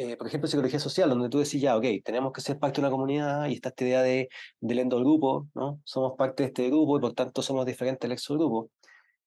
eh, 0.00 0.16
por 0.16 0.28
ejemplo, 0.28 0.46
psicología 0.46 0.78
social, 0.78 1.10
donde 1.10 1.28
tú 1.28 1.40
decís, 1.40 1.60
ya, 1.60 1.76
ok, 1.76 1.84
tenemos 2.04 2.32
que 2.32 2.40
ser 2.40 2.56
parte 2.56 2.80
de 2.80 2.86
una 2.86 2.90
comunidad 2.92 3.48
y 3.48 3.54
está 3.54 3.70
esta 3.70 3.84
idea 3.84 4.00
de, 4.00 4.28
del 4.60 4.78
endogrupo, 4.78 5.48
¿no? 5.56 5.80
Somos 5.82 6.12
parte 6.16 6.44
de 6.44 6.46
este 6.50 6.68
grupo 6.68 6.98
y 6.98 7.00
por 7.00 7.14
tanto 7.14 7.42
somos 7.42 7.66
diferentes 7.66 8.06
del 8.08 8.12
exogrupo. 8.12 8.70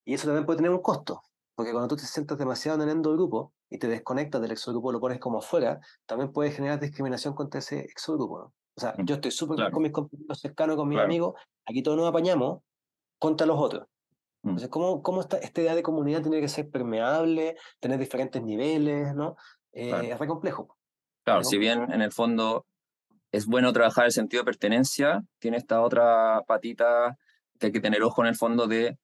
Y 0.06 0.14
eso 0.14 0.28
también 0.28 0.46
puede 0.46 0.58
tener 0.58 0.72
un 0.72 0.82
costo, 0.82 1.24
porque 1.56 1.74
cuando 1.74 1.90
tú 1.90 1.98
te 1.98 2.06
sientas 2.06 2.38
demasiado 2.38 2.82
en 2.82 2.88
el 2.88 2.96
endogrupo 2.96 3.52
y 3.70 3.80
te 3.80 3.90
desconectas 3.90 4.42
del 4.42 4.52
exogrupo, 4.52 4.94
lo 4.94 5.02
pones 5.02 5.20
como 5.20 5.40
afuera, 5.40 5.82
también 6.06 6.32
puede 6.32 6.52
generar 6.52 6.80
discriminación 6.80 7.34
contra 7.34 7.60
ese 7.60 7.82
exogrupo, 7.82 8.40
¿no? 8.40 8.54
O 8.74 8.80
sea, 8.80 8.96
mm, 8.98 9.04
yo 9.04 9.16
estoy 9.16 9.32
súper 9.32 9.70
con 9.72 9.84
mis 9.84 9.92
compañeros 9.92 10.40
cercanos, 10.40 10.78
con 10.78 10.88
mis 10.88 11.00
amigos, 11.00 11.36
aquí 11.66 11.84
todos 11.84 11.98
nos 11.98 12.08
apañamos 12.08 12.62
contra 13.20 13.46
los 13.46 13.60
otros. 13.60 13.88
Mm. 14.44 14.50
Entonces, 14.50 14.70
¿cómo, 14.70 15.02
cómo 15.04 15.22
está, 15.22 15.38
esta 15.38 15.62
idea 15.62 15.76
de 15.76 15.84
comunidad 15.84 16.22
tiene 16.22 16.42
que 16.42 16.48
ser 16.48 16.70
permeable, 16.70 17.56
tener 17.80 18.00
diferentes 18.00 18.42
niveles, 18.42 19.14
¿no? 19.16 19.36
eh, 19.74 20.10
es 20.12 20.20
re 20.20 20.28
complejo. 20.28 20.78
Claro, 21.24 21.44
si 21.44 21.58
bien 21.58 21.92
en 21.92 22.02
el 22.02 22.12
fondo 22.12 22.66
es 23.32 23.46
bueno 23.46 23.72
trabajar 23.72 24.06
el 24.06 24.12
sentido 24.12 24.42
de 24.42 24.46
pertenencia, 24.46 25.24
tiene 25.40 25.58
esta 25.58 25.82
otra 25.82 26.44
patita 26.48 27.18
que 27.60 27.68
hay 27.68 27.72
que 27.72 27.80
tener 27.80 28.04
ojo 28.04 28.22
en 28.22 28.28
el 28.28 28.36
fondo 28.36 28.68
de 28.68 28.98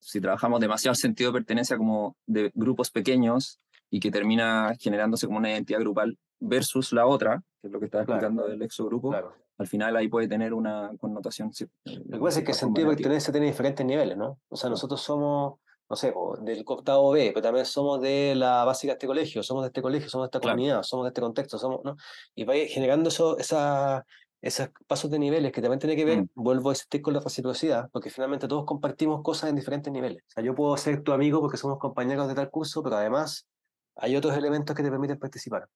si 0.00 0.20
trabajamos 0.20 0.60
demasiado 0.60 0.92
el 0.92 0.98
sentido 0.98 1.30
de 1.30 1.38
pertenencia 1.38 1.76
como 1.76 2.16
de 2.26 2.50
grupos 2.54 2.90
pequeños 2.90 3.60
y 3.90 4.00
que 4.00 4.10
termina 4.10 4.74
generándose 4.78 5.26
como 5.26 5.38
una 5.38 5.50
identidad 5.50 5.80
grupal 5.80 6.18
versus 6.38 6.92
la 6.92 7.06
otra, 7.06 7.42
que 7.60 7.68
es 7.68 7.72
lo 7.72 7.78
que 7.78 7.86
estaba 7.86 8.04
explicando 8.04 8.46
del 8.48 8.62
exogrupo, 8.62 9.10
claro. 9.10 9.34
Al 9.60 9.66
final 9.66 9.94
ahí 9.94 10.08
puede 10.08 10.26
tener 10.26 10.54
una 10.54 10.90
connotación. 10.98 11.52
Lo 11.84 12.18
que 12.18 12.24
pasa 12.24 12.38
es 12.38 12.44
que 12.46 12.52
el 12.52 12.56
sentido 12.56 12.88
de 12.88 12.96
pertenencia 12.96 13.30
tiene 13.30 13.46
diferentes 13.46 13.84
niveles, 13.84 14.16
¿no? 14.16 14.38
O 14.48 14.56
sea, 14.56 14.70
nosotros 14.70 15.02
somos 15.02 15.58
no 15.90 15.96
sé, 15.96 16.14
del 16.42 16.62
octavo 16.64 17.10
B, 17.10 17.32
pero 17.34 17.42
también 17.42 17.66
somos 17.66 18.00
de 18.00 18.34
la 18.36 18.64
básica 18.64 18.92
de 18.92 18.94
este 18.94 19.06
colegio, 19.06 19.42
somos 19.42 19.64
de 19.64 19.66
este 19.66 19.82
colegio, 19.82 20.08
somos 20.08 20.26
de 20.26 20.28
esta 20.28 20.40
comunidad, 20.40 20.82
somos 20.82 21.04
de 21.04 21.08
este 21.08 21.20
contexto, 21.20 21.58
somos, 21.58 21.80
¿no? 21.84 21.96
Y 22.34 22.44
va 22.44 22.54
generando 22.54 23.08
eso, 23.08 23.36
esa, 23.36 24.06
esos 24.40 24.70
pasos 24.86 25.10
de 25.10 25.18
niveles 25.18 25.52
que 25.52 25.60
también 25.60 25.78
tiene 25.78 25.96
que 25.96 26.06
ver, 26.06 26.22
mm. 26.22 26.28
vuelvo 26.36 26.70
a 26.70 26.72
insistir 26.72 27.02
con 27.02 27.12
la 27.12 27.20
reciprocidad, 27.20 27.90
porque 27.92 28.08
finalmente 28.08 28.48
todos 28.48 28.64
compartimos 28.64 29.20
cosas 29.22 29.50
en 29.50 29.56
diferentes 29.56 29.92
niveles. 29.92 30.22
O 30.22 30.30
sea, 30.30 30.42
yo 30.42 30.54
puedo 30.54 30.74
ser 30.78 31.02
tu 31.02 31.12
amigo 31.12 31.40
porque 31.40 31.58
somos 31.58 31.78
compañeros 31.78 32.28
de 32.28 32.34
tal 32.34 32.48
curso, 32.50 32.82
pero 32.82 32.96
además 32.96 33.46
hay 33.96 34.16
otros 34.16 34.34
elementos 34.36 34.74
que 34.74 34.82
te 34.82 34.90
permiten 34.90 35.18
participar. 35.18 35.68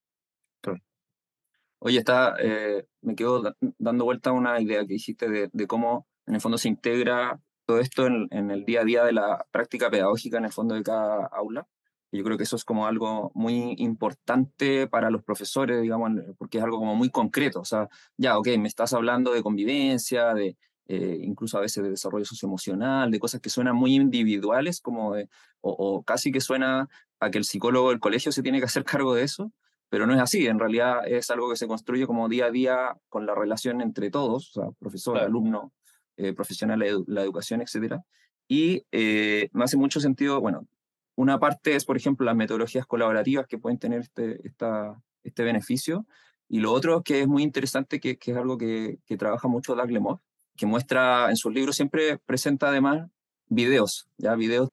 Oye, 1.86 1.98
está, 1.98 2.34
eh, 2.40 2.86
me 3.02 3.14
quedo 3.14 3.54
dando 3.78 4.06
vuelta 4.06 4.30
a 4.30 4.32
una 4.32 4.58
idea 4.58 4.86
que 4.86 4.94
hiciste 4.94 5.28
de, 5.28 5.50
de 5.52 5.66
cómo 5.66 6.06
en 6.24 6.34
el 6.34 6.40
fondo 6.40 6.56
se 6.56 6.68
integra 6.68 7.38
todo 7.66 7.78
esto 7.78 8.06
en, 8.06 8.50
el 8.50 8.64
día 8.64 8.80
a 8.80 8.84
día 8.84 9.04
de 9.04 9.12
la 9.12 9.46
práctica 9.50 9.90
pedagógica 9.90 10.38
en 10.38 10.46
el 10.46 10.52
fondo 10.52 10.74
de 10.74 10.82
cada 10.82 11.26
aula. 11.26 11.68
Y 12.10 12.16
yo 12.16 12.24
creo 12.24 12.38
que 12.38 12.44
eso 12.44 12.56
es 12.56 12.64
como 12.64 12.86
algo 12.86 13.32
muy 13.34 13.74
importante 13.76 14.86
para 14.86 15.10
los 15.10 15.22
profesores, 15.24 15.82
digamos, 15.82 16.12
porque 16.38 16.56
es 16.56 16.64
algo 16.64 16.78
como 16.78 16.94
muy 16.94 17.10
concreto. 17.10 17.60
O 17.60 17.66
sea, 17.66 17.86
ya, 18.16 18.38
ok, 18.38 18.48
me 18.58 18.68
estás 18.68 18.94
hablando 18.94 19.34
de 19.34 19.42
convivencia, 19.42 20.32
de 20.32 20.56
eh, 20.86 21.18
incluso 21.20 21.58
a 21.58 21.60
veces 21.60 21.84
de 21.84 21.90
desarrollo 21.90 22.24
socioemocional, 22.24 23.10
de 23.10 23.20
cosas 23.20 23.42
que 23.42 23.50
suenan 23.50 23.76
muy 23.76 23.94
individuales, 23.94 24.80
como 24.80 25.10
o, 25.10 25.18
o, 25.60 26.02
casi 26.02 26.32
que 26.32 26.40
suena 26.40 26.88
a 27.20 27.30
que 27.30 27.36
el 27.36 27.44
psicólogo 27.44 27.90
del 27.90 28.00
colegio 28.00 28.32
se 28.32 28.42
tiene 28.42 28.58
que 28.58 28.66
hacer 28.66 28.84
cargo 28.84 29.14
de 29.14 29.24
eso, 29.24 29.52
pero 29.94 30.08
no 30.08 30.14
es 30.14 30.20
así. 30.20 30.48
En 30.48 30.58
realidad 30.58 31.06
es 31.06 31.30
algo 31.30 31.48
que 31.48 31.54
se 31.54 31.68
construye 31.68 32.04
como 32.04 32.28
día 32.28 32.46
a 32.46 32.50
día 32.50 32.96
con 33.08 33.26
la 33.26 33.34
relación 33.36 33.80
entre 33.80 34.10
todos, 34.10 34.50
o 34.50 34.60
sea, 34.60 34.70
profesor, 34.80 35.18
alumno, 35.18 35.72
eh, 36.16 36.32
profesional, 36.32 37.04
la, 37.06 37.22
educación, 37.22 37.62
etc. 37.62 38.00
Y 38.48 38.84
eh, 38.90 39.50
me 39.52 39.62
hace 39.62 39.76
mucho 39.76 40.00
sentido, 40.00 40.40
bueno, 40.40 40.66
una 41.14 41.38
parte 41.38 41.76
es, 41.76 41.84
por 41.84 41.96
ejemplo, 41.96 42.26
las 42.26 42.34
metodologías 42.34 42.86
colaborativas 42.86 43.46
que 43.46 43.56
pueden 43.56 43.78
tener 43.78 44.00
este, 44.00 44.44
esta, 44.44 45.00
este 45.22 45.44
beneficio, 45.44 46.08
y 46.48 46.58
lo 46.58 46.72
otro 46.72 47.04
que 47.04 47.20
es 47.20 47.28
muy 47.28 47.44
interesante, 47.44 48.00
que, 48.00 48.18
que 48.18 48.32
es 48.32 48.36
algo 48.36 48.58
que, 48.58 48.98
que 49.06 49.16
trabaja 49.16 49.46
mucho 49.46 49.76
Doug 49.76 50.18
que 50.56 50.66
muestra 50.66 51.30
en 51.30 51.36
sus 51.36 51.54
libros, 51.54 51.76
siempre 51.76 52.18
presenta 52.18 52.66
además 52.66 53.08
videos, 53.46 54.08
ya 54.18 54.34
videos 54.34 54.70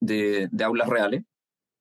de, 0.00 0.50
de 0.52 0.64
aulas 0.64 0.90
reales, 0.90 1.24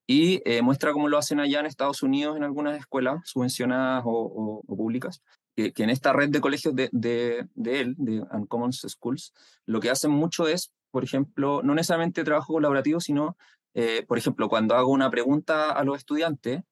y 0.05 0.41
eh, 0.45 0.61
muestra 0.61 0.91
cómo 0.91 1.07
lo 1.07 1.17
hacen 1.17 1.39
allá 1.39 1.59
en 1.59 1.65
Estados 1.65 2.03
Unidos 2.03 2.35
en 2.37 2.43
algunas 2.43 2.77
escuelas 2.77 3.21
subvencionadas 3.25 4.03
o, 4.05 4.61
o 4.65 4.75
públicas, 4.75 5.21
que, 5.55 5.71
en 5.75 5.89
esta 5.89 6.13
red 6.13 6.29
de 6.29 6.41
colegios 6.41 6.75
de, 6.75 6.89
de, 6.91 7.47
de, 7.55 7.79
él, 7.79 7.95
de 7.97 8.21
Uncommon 8.31 8.73
Schools, 8.73 9.33
lo 9.65 9.79
que 9.79 9.89
hacen 9.89 10.11
mucho 10.11 10.47
es, 10.47 10.73
por 10.91 11.03
ejemplo, 11.03 11.61
no 11.63 11.75
necesariamente 11.75 12.23
trabajo 12.23 12.53
colaborativo, 12.53 12.99
sino, 12.99 13.37
eh, 13.73 14.03
por 14.07 14.17
ejemplo, 14.17 14.49
cuando 14.49 14.75
hago 14.75 14.91
una 14.91 15.09
pregunta 15.09 15.71
a 15.71 15.83
los 15.83 15.97
estudiantes, 15.97 16.63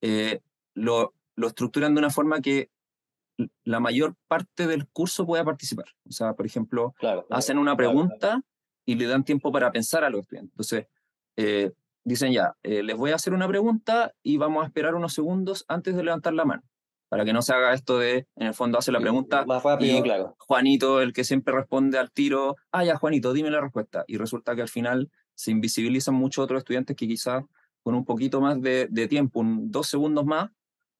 eh, 0.00 0.40
lo, 0.74 1.14
lo 1.36 1.48
estructuran 1.48 1.94
de 1.94 1.98
una 1.98 2.10
forma 2.10 2.40
que 2.40 2.70
la 3.64 3.80
mayor 3.80 4.16
parte 4.28 4.66
del 4.66 4.86
curso 4.88 5.26
pueda 5.26 5.44
participar. 5.44 5.86
O 6.08 6.12
sea, 6.12 6.34
por 6.34 6.46
ejemplo, 6.46 6.94
hacen 7.30 7.58
una 7.58 7.76
pregunta 7.76 8.42
y 8.84 8.94
le 8.96 9.06
dan 9.06 9.24
tiempo 9.24 9.50
para 9.52 9.70
pensar 9.72 10.04
a 10.04 10.10
los 10.10 10.20
estudiantes. 10.20 10.52
Entonces, 10.52 10.86
eh, 11.36 11.72
dicen 12.04 12.32
ya, 12.32 12.54
les 12.62 12.96
voy 12.96 13.10
a 13.10 13.16
hacer 13.16 13.32
una 13.32 13.48
pregunta 13.48 14.12
y 14.22 14.36
vamos 14.36 14.62
a 14.62 14.66
esperar 14.66 14.94
unos 14.94 15.12
segundos 15.14 15.64
antes 15.68 15.94
de 15.94 16.02
levantar 16.02 16.34
la 16.34 16.44
mano 16.44 16.62
para 17.10 17.24
que 17.24 17.32
no 17.32 17.42
se 17.42 17.52
haga 17.52 17.74
esto 17.74 17.98
de, 17.98 18.28
en 18.36 18.46
el 18.46 18.54
fondo 18.54 18.78
hace 18.78 18.92
la 18.92 19.00
pregunta 19.00 19.44
más 19.44 19.64
rápido, 19.64 19.98
y 19.98 20.02
claro. 20.02 20.36
Juanito, 20.38 21.02
el 21.02 21.12
que 21.12 21.24
siempre 21.24 21.52
responde 21.52 21.98
al 21.98 22.12
tiro, 22.12 22.54
ah, 22.70 22.84
ya 22.84 22.96
Juanito, 22.96 23.32
dime 23.32 23.50
la 23.50 23.60
respuesta. 23.60 24.04
Y 24.06 24.16
resulta 24.16 24.54
que 24.54 24.62
al 24.62 24.68
final 24.68 25.10
se 25.34 25.50
invisibilizan 25.50 26.14
muchos 26.14 26.44
otros 26.44 26.58
estudiantes 26.58 26.96
que 26.96 27.08
quizás 27.08 27.42
con 27.82 27.96
un 27.96 28.04
poquito 28.04 28.40
más 28.40 28.60
de, 28.60 28.86
de 28.88 29.08
tiempo, 29.08 29.40
un, 29.40 29.72
dos 29.72 29.88
segundos 29.88 30.24
más, 30.24 30.50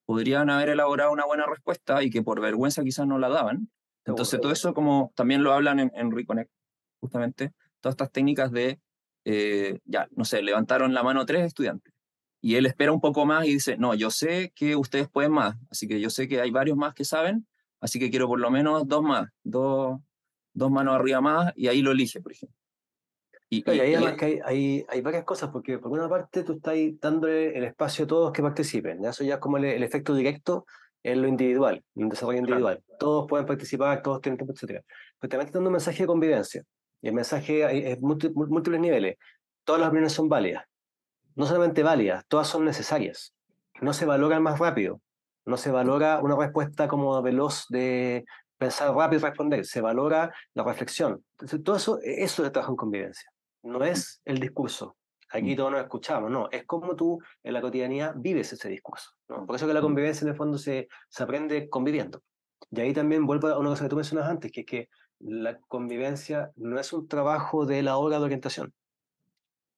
podrían 0.04 0.50
haber 0.50 0.70
elaborado 0.70 1.12
una 1.12 1.26
buena 1.26 1.46
respuesta 1.46 2.02
y 2.02 2.10
que 2.10 2.22
por 2.22 2.40
vergüenza 2.40 2.82
quizás 2.82 3.06
no 3.06 3.20
la 3.20 3.28
daban. 3.28 3.70
Entonces 4.04 4.40
todo 4.40 4.50
eso 4.50 4.74
como 4.74 5.12
también 5.14 5.44
lo 5.44 5.52
hablan 5.52 5.78
en, 5.78 5.92
en 5.94 6.10
Reconnect, 6.10 6.50
justamente, 6.98 7.52
todas 7.80 7.92
estas 7.92 8.10
técnicas 8.10 8.50
de, 8.50 8.80
eh, 9.24 9.78
ya, 9.84 10.08
no 10.12 10.24
sé, 10.24 10.42
levantaron 10.42 10.94
la 10.94 11.02
mano 11.02 11.26
tres 11.26 11.44
estudiantes 11.46 11.92
y 12.40 12.54
él 12.56 12.66
espera 12.66 12.92
un 12.92 13.00
poco 13.00 13.26
más 13.26 13.46
y 13.46 13.52
dice, 13.52 13.76
no, 13.76 13.94
yo 13.94 14.10
sé 14.10 14.52
que 14.54 14.76
ustedes 14.76 15.08
pueden 15.08 15.32
más, 15.32 15.56
así 15.70 15.86
que 15.86 16.00
yo 16.00 16.10
sé 16.10 16.26
que 16.26 16.40
hay 16.40 16.50
varios 16.50 16.76
más 16.76 16.94
que 16.94 17.04
saben, 17.04 17.46
así 17.80 17.98
que 17.98 18.10
quiero 18.10 18.28
por 18.28 18.40
lo 18.40 18.50
menos 18.50 18.88
dos 18.88 19.02
más, 19.02 19.28
dos, 19.42 19.98
dos 20.54 20.70
manos 20.70 20.94
arriba 20.94 21.20
más 21.20 21.52
y 21.54 21.68
ahí 21.68 21.82
lo 21.82 21.90
elige, 21.90 22.20
por 22.20 22.32
ejemplo. 22.32 22.56
Y, 23.52 23.68
ahí 23.68 23.94
además 23.94 24.14
que 24.14 24.40
hay, 24.44 24.84
hay, 24.88 25.00
varias 25.00 25.24
cosas, 25.24 25.50
porque 25.50 25.78
por 25.78 25.90
una 25.90 26.08
parte 26.08 26.44
tú 26.44 26.54
estás 26.54 26.76
dándole 27.00 27.58
el 27.58 27.64
espacio 27.64 28.04
a 28.04 28.08
todos 28.08 28.32
que 28.32 28.42
participen, 28.42 29.02
¿ya? 29.02 29.10
eso 29.10 29.24
ya 29.24 29.34
es 29.34 29.40
como 29.40 29.56
el, 29.56 29.82
efecto 29.82 30.14
directo 30.14 30.66
en 31.02 31.20
lo 31.20 31.26
individual, 31.26 31.82
en 31.96 32.04
el 32.04 32.08
desarrollo 32.10 32.38
individual. 32.38 32.82
Todos 32.98 33.26
pueden 33.28 33.46
participar, 33.46 34.02
todos 34.02 34.20
tienen 34.20 34.38
tiempo, 34.38 34.54
etc. 34.54 34.84
Pero 35.18 35.28
también 35.28 35.40
estás 35.40 35.54
dando 35.54 35.68
un 35.68 35.72
mensaje 35.72 36.04
de 36.04 36.06
convivencia, 36.06 36.64
y 37.02 37.08
el 37.08 37.14
mensaje 37.14 37.92
es 37.92 38.00
múltiples 38.00 38.80
niveles. 38.80 39.16
Todas 39.64 39.80
las 39.80 39.88
opiniones 39.88 40.12
son 40.12 40.28
válidas, 40.28 40.64
no 41.34 41.46
solamente 41.46 41.82
válidas, 41.82 42.24
todas 42.28 42.46
son 42.46 42.64
necesarias. 42.64 43.34
No 43.80 43.92
se 43.92 44.04
valora 44.04 44.36
el 44.36 44.42
más 44.42 44.58
rápido, 44.58 45.00
no 45.46 45.56
se 45.56 45.70
valora 45.70 46.20
una 46.20 46.36
respuesta 46.36 46.88
como 46.88 47.20
veloz 47.22 47.66
de 47.68 48.24
pensar 48.58 48.94
rápido 48.94 49.20
y 49.20 49.24
responder, 49.24 49.64
se 49.64 49.80
valora 49.80 50.34
la 50.54 50.64
reflexión. 50.64 51.24
Entonces, 51.32 51.62
todo 51.64 51.76
eso, 51.76 51.98
eso 52.02 52.44
es 52.44 52.52
trabajo 52.52 52.72
en 52.72 52.76
convivencia 52.76 53.30
no 53.62 53.84
es 53.84 54.20
el 54.24 54.38
discurso. 54.38 54.96
Aquí 55.32 55.54
mm. 55.54 55.56
todos 55.56 55.72
nos 55.72 55.80
escuchamos, 55.82 56.30
no, 56.30 56.48
es 56.50 56.64
como 56.64 56.96
tú 56.96 57.20
en 57.42 57.52
la 57.52 57.60
cotidianidad 57.60 58.14
vives 58.16 58.52
ese 58.52 58.68
discurso. 58.68 59.10
¿no? 59.28 59.46
Por 59.46 59.56
eso 59.56 59.66
que 59.66 59.74
la 59.74 59.80
mm. 59.80 59.84
convivencia 59.84 60.24
en 60.24 60.30
el 60.30 60.36
fondo 60.36 60.58
se, 60.58 60.88
se 61.08 61.22
aprende 61.22 61.68
conviviendo. 61.68 62.22
Y 62.70 62.80
ahí 62.80 62.92
también 62.92 63.26
vuelvo 63.26 63.48
a 63.48 63.58
una 63.58 63.70
cosa 63.70 63.84
que 63.84 63.90
tú 63.90 63.96
mencionas 63.96 64.28
antes, 64.28 64.50
que 64.52 64.60
es 64.60 64.66
que 64.66 64.88
la 65.20 65.58
convivencia 65.58 66.50
no 66.56 66.80
es 66.80 66.92
un 66.92 67.06
trabajo 67.06 67.66
de 67.66 67.82
la 67.82 67.96
hora 67.98 68.18
de 68.18 68.24
orientación. 68.24 68.72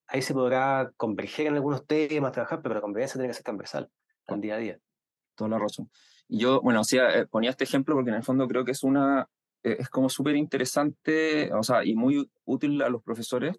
Ahí 0.06 0.22
se 0.22 0.34
podrá 0.34 0.92
converger 0.96 1.46
en 1.46 1.54
algunos 1.54 1.86
temas, 1.86 2.32
trabajar, 2.32 2.60
pero 2.62 2.74
la 2.74 2.80
convivencia 2.80 3.14
tiene 3.14 3.28
que 3.28 3.34
ser 3.34 3.44
transversal, 3.44 3.90
en 4.28 4.40
día 4.40 4.54
a 4.54 4.58
día. 4.58 4.78
Toda 5.34 5.50
la 5.50 5.58
razón. 5.58 5.90
Yo, 6.28 6.60
bueno, 6.60 6.80
o 6.80 6.96
eh, 6.96 7.26
ponía 7.26 7.50
este 7.50 7.64
ejemplo 7.64 7.94
porque 7.94 8.10
en 8.10 8.16
el 8.16 8.22
fondo 8.22 8.46
creo 8.46 8.64
que 8.64 8.72
es 8.72 8.82
una, 8.82 9.28
eh, 9.62 9.76
es 9.78 9.88
como 9.88 10.08
súper 10.08 10.36
interesante, 10.36 11.52
o 11.52 11.62
sea, 11.62 11.84
y 11.84 11.94
muy 11.94 12.30
útil 12.44 12.80
a 12.82 12.88
los 12.88 13.02
profesores 13.02 13.56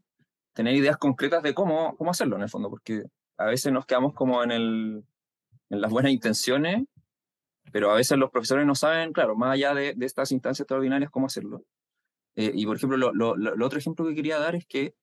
tener 0.53 0.75
ideas 0.75 0.97
concretas 0.97 1.43
de 1.43 1.53
cómo, 1.53 1.95
cómo 1.97 2.11
hacerlo 2.11 2.35
en 2.35 2.43
el 2.43 2.49
fondo, 2.49 2.69
porque 2.69 3.03
a 3.37 3.45
veces 3.45 3.73
nos 3.73 3.85
quedamos 3.85 4.13
como 4.13 4.43
en, 4.43 4.51
el, 4.51 5.03
en 5.69 5.81
las 5.81 5.91
buenas 5.91 6.11
intenciones, 6.11 6.83
pero 7.71 7.91
a 7.91 7.95
veces 7.95 8.17
los 8.17 8.29
profesores 8.31 8.65
no 8.65 8.75
saben, 8.75 9.13
claro, 9.13 9.35
más 9.35 9.53
allá 9.53 9.73
de, 9.73 9.93
de 9.95 10.05
estas 10.05 10.31
instancias 10.31 10.61
extraordinarias, 10.61 11.11
cómo 11.11 11.27
hacerlo. 11.27 11.63
Eh, 12.35 12.51
y 12.53 12.65
por 12.65 12.77
ejemplo, 12.77 12.97
lo, 12.97 13.13
lo, 13.13 13.65
otro 13.65 13.79
ejemplo 13.79 14.05
que 14.07 14.15
quería 14.15 14.39
dar 14.39 14.55
es 14.55 14.65
que 14.65 14.95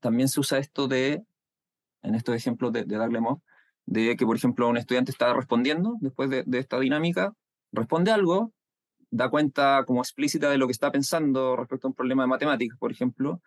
también 0.00 0.28
se 0.28 0.40
usa 0.40 0.58
esto 0.58 0.88
de, 0.88 1.24
en 2.02 2.14
estos 2.14 2.34
ejemplos 2.34 2.72
de, 2.72 2.84
de 2.84 2.98
de 3.84 4.16
que, 4.16 4.26
por 4.26 4.36
ejemplo, 4.36 4.68
un 4.68 4.76
estudiante 4.76 5.10
está 5.10 5.34
respondiendo 5.34 5.96
después 6.00 6.30
de, 6.30 6.44
de 6.46 6.58
esta 6.58 6.78
dinámica, 6.78 7.34
responde 7.72 8.12
algo, 8.12 8.52
da 9.10 9.28
cuenta 9.28 9.84
como 9.86 10.00
explícita 10.00 10.50
de 10.50 10.58
lo 10.58 10.66
que 10.66 10.72
está 10.72 10.90
pensando 10.90 11.56
respecto 11.56 11.86
a 11.86 11.90
un 11.90 11.94
problema 11.94 12.22
de 12.22 12.28
matemáticas, 12.28 12.78
por 12.78 12.92
ejemplo, 12.92 13.42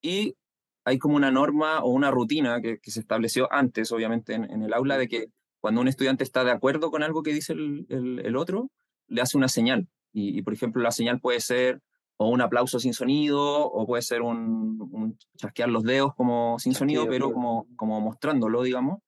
y 0.00 0.36
hay 0.84 0.98
como 0.98 1.16
una 1.16 1.30
norma 1.30 1.82
o 1.82 1.90
una 1.90 2.10
rutina 2.10 2.60
que, 2.60 2.78
se 2.82 3.00
estableció 3.00 3.52
antes, 3.52 3.92
obviamente, 3.92 4.34
en, 4.34 4.62
el 4.62 4.72
aula, 4.72 4.98
de 4.98 5.08
que 5.08 5.26
cuando 5.62 5.80
un 5.80 5.86
estudiante 5.86 6.24
está 6.24 6.42
de 6.42 6.50
acuerdo 6.50 6.90
con 6.90 7.04
algo 7.04 7.22
que 7.22 7.32
dice 7.32 7.52
el, 7.52 7.86
el, 7.88 8.36
otro, 8.36 8.68
le 9.06 9.22
hace 9.22 9.38
una 9.38 9.46
señal. 9.46 9.86
Y, 10.12 10.42
por 10.42 10.52
ejemplo, 10.52 10.82
la 10.82 10.90
señal 10.90 11.20
puede 11.20 11.38
ser 11.38 11.80
o 12.16 12.28
un 12.28 12.40
aplauso 12.40 12.80
sin 12.80 12.92
sonido, 12.92 13.40
o 13.70 13.86
puede 13.86 14.02
ser 14.02 14.22
un, 14.22 15.16
chasquear 15.36 15.68
los 15.68 15.84
dedos 15.84 16.14
como 16.16 16.58
sin 16.58 16.74
sonido, 16.74 17.06
pero 17.08 17.32
como, 17.32 17.68
como 17.76 18.00
mostrándolo, 18.00 18.64
digamos. 18.64 18.98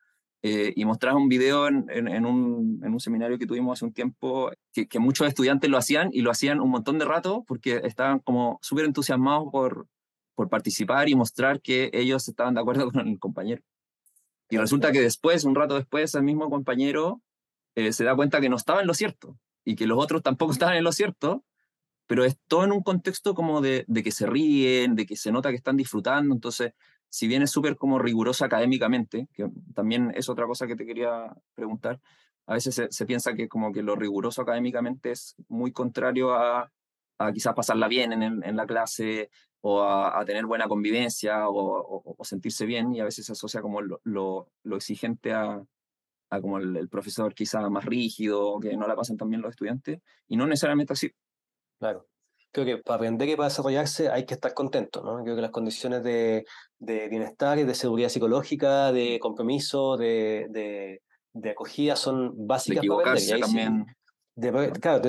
Eh, 0.43 0.73
y 0.77 0.85
mostrar 0.85 1.17
un 1.17 1.29
video 1.29 1.67
en, 1.67 1.87
en, 1.91 2.25
un, 2.25 2.81
en, 2.85 2.93
un, 2.93 3.01
seminario 3.01 3.37
que 3.37 3.47
tuvimos 3.47 3.77
hace 3.77 3.87
un 3.87 3.93
tiempo, 3.93 4.53
que, 4.73 4.87
que, 4.87 5.01
muchos 5.01 5.27
estudiantes 5.27 5.69
lo 5.69 5.79
hacían 5.79 6.11
y 6.13 6.21
lo 6.21 6.31
hacían 6.31 6.61
un 6.61 6.71
montón 6.71 6.99
de 7.01 7.05
rato 7.05 7.45
porque 7.49 7.81
estaban 7.83 8.21
como 8.21 8.61
súper 8.63 8.85
entusiasmados 8.85 9.49
por, 9.51 9.89
por 10.37 10.49
participar 10.49 11.09
y 11.09 11.17
mostrar 11.17 11.61
que 11.61 11.91
ellos 11.93 12.29
estaban 12.29 12.55
de 12.55 12.61
acuerdo 12.61 12.91
con 12.93 13.09
el 13.09 13.19
compañero. 13.19 13.63
Y 14.51 14.59
resulta 14.59 14.93
que 14.93 15.01
después, 15.01 15.45
un 15.45 15.55
rato 15.55 15.75
después, 15.75 16.15
el 16.15 16.23
mismo 16.23 16.51
compañero 16.51 17.23
eh, 17.75 17.93
se 17.93 18.05
da 18.05 18.15
cuenta 18.15 18.41
que 18.41 18.49
no 18.49 18.57
estaba 18.57 18.81
en 18.81 18.87
lo 18.87 18.95
cierto 18.95 19.39
y 19.65 19.77
que 19.77 19.87
los 19.87 19.99
otros 19.99 20.23
tampoco 20.23 20.53
estaban 20.53 20.77
en 20.77 20.85
lo 20.85 20.93
cierto, 20.93 21.45
pero 22.07 22.25
es 22.25 22.39
todo 22.47 22.65
en 22.65 22.73
un 22.73 22.83
contexto 22.83 23.35
como 23.35 23.61
de, 23.61 23.85
de 23.89 24.03
que 24.03 24.13
se 24.13 24.27
ríen, 24.27 24.95
de 24.95 25.07
que 25.07 25.17
se 25.17 25.33
nota 25.33 25.51
que 25.51 25.57
están 25.57 25.77
disfrutando. 25.77 26.35
Entonces, 26.35 26.73
si 27.09 27.27
bien 27.27 27.43
es 27.43 27.51
súper 27.51 27.77
como 27.77 27.99
rigurosa 27.99 28.45
académicamente, 28.45 29.29
que 29.33 29.49
también 29.75 30.13
es 30.15 30.29
otra 30.29 30.47
cosa 30.47 30.67
que 30.67 30.77
te 30.77 30.85
quería 30.85 31.35
preguntar, 31.55 32.01
a 32.47 32.55
veces 32.55 32.75
se, 32.75 32.89
se 32.91 33.07
piensa 33.07 33.35
que 33.35 33.49
como 33.49 33.73
que 33.73 33.83
lo 33.83 33.97
riguroso 33.97 34.43
académicamente 34.43 35.13
es 35.13 35.35
muy 35.49 35.73
contrario 35.73 36.35
a, 36.35 36.71
a 37.19 37.33
quizás 37.33 37.55
pasarla 37.55 37.89
bien 37.89 38.13
en, 38.13 38.43
en 38.45 38.57
la 38.57 38.67
clase, 38.67 39.31
o 39.67 39.83
a, 39.83 40.23
tener 40.27 40.45
buena 40.45 40.69
convivencia 40.69 41.49
o, 41.49 42.15
sentirse 42.23 42.67
bien 42.67 42.95
y 42.95 43.01
a 43.01 43.05
veces 43.05 43.25
se 43.25 43.33
asocia 43.33 43.63
como 43.63 43.81
lo, 43.81 43.99
lo, 44.05 44.77
exigente 44.77 45.33
a, 45.33 45.65
a 46.29 46.41
como 46.43 46.59
el, 46.59 46.87
profesor 46.91 47.35
quizá 47.35 47.71
más 47.71 47.87
rígido, 47.87 48.61
que 48.61 48.77
no 48.77 48.87
la 48.87 48.95
pasan 48.95 49.17
tan 49.17 49.31
bien 49.31 49.41
los 49.41 49.53
estudiantes, 49.53 50.01
y 50.29 50.37
no 50.37 50.47
necesariamente 50.47 50.93
así. 50.93 51.11
Claro. 51.79 52.07
Creo 52.53 52.67
que 52.67 52.77
para 52.77 52.97
aprender 52.97 53.27
y 53.27 53.37
para 53.37 53.49
desarrollarse 53.49 54.11
hay 54.11 54.27
que 54.27 54.35
estar 54.35 54.53
contento, 54.53 55.03
¿no? 55.03 55.25
Creo 55.25 55.35
que 55.35 55.43
las 55.43 55.51
condiciones 55.51 56.05
de, 56.05 56.45
de 56.79 57.09
bienestar 57.09 57.59
y 57.59 57.65
de 57.65 57.75
seguridad 57.75 58.11
psicológica, 58.11 58.93
de 58.93 59.19
compromiso, 59.19 59.97
de, 59.97 60.47
de, 60.51 61.01
de 61.33 61.51
acogida 61.51 61.97
son 61.97 62.47
básicas 62.47 62.83
de 62.83 62.89
para 62.89 63.13
aprender. 63.13 63.41
también. 63.41 63.87
de, 64.37 64.73
claro, 64.73 65.01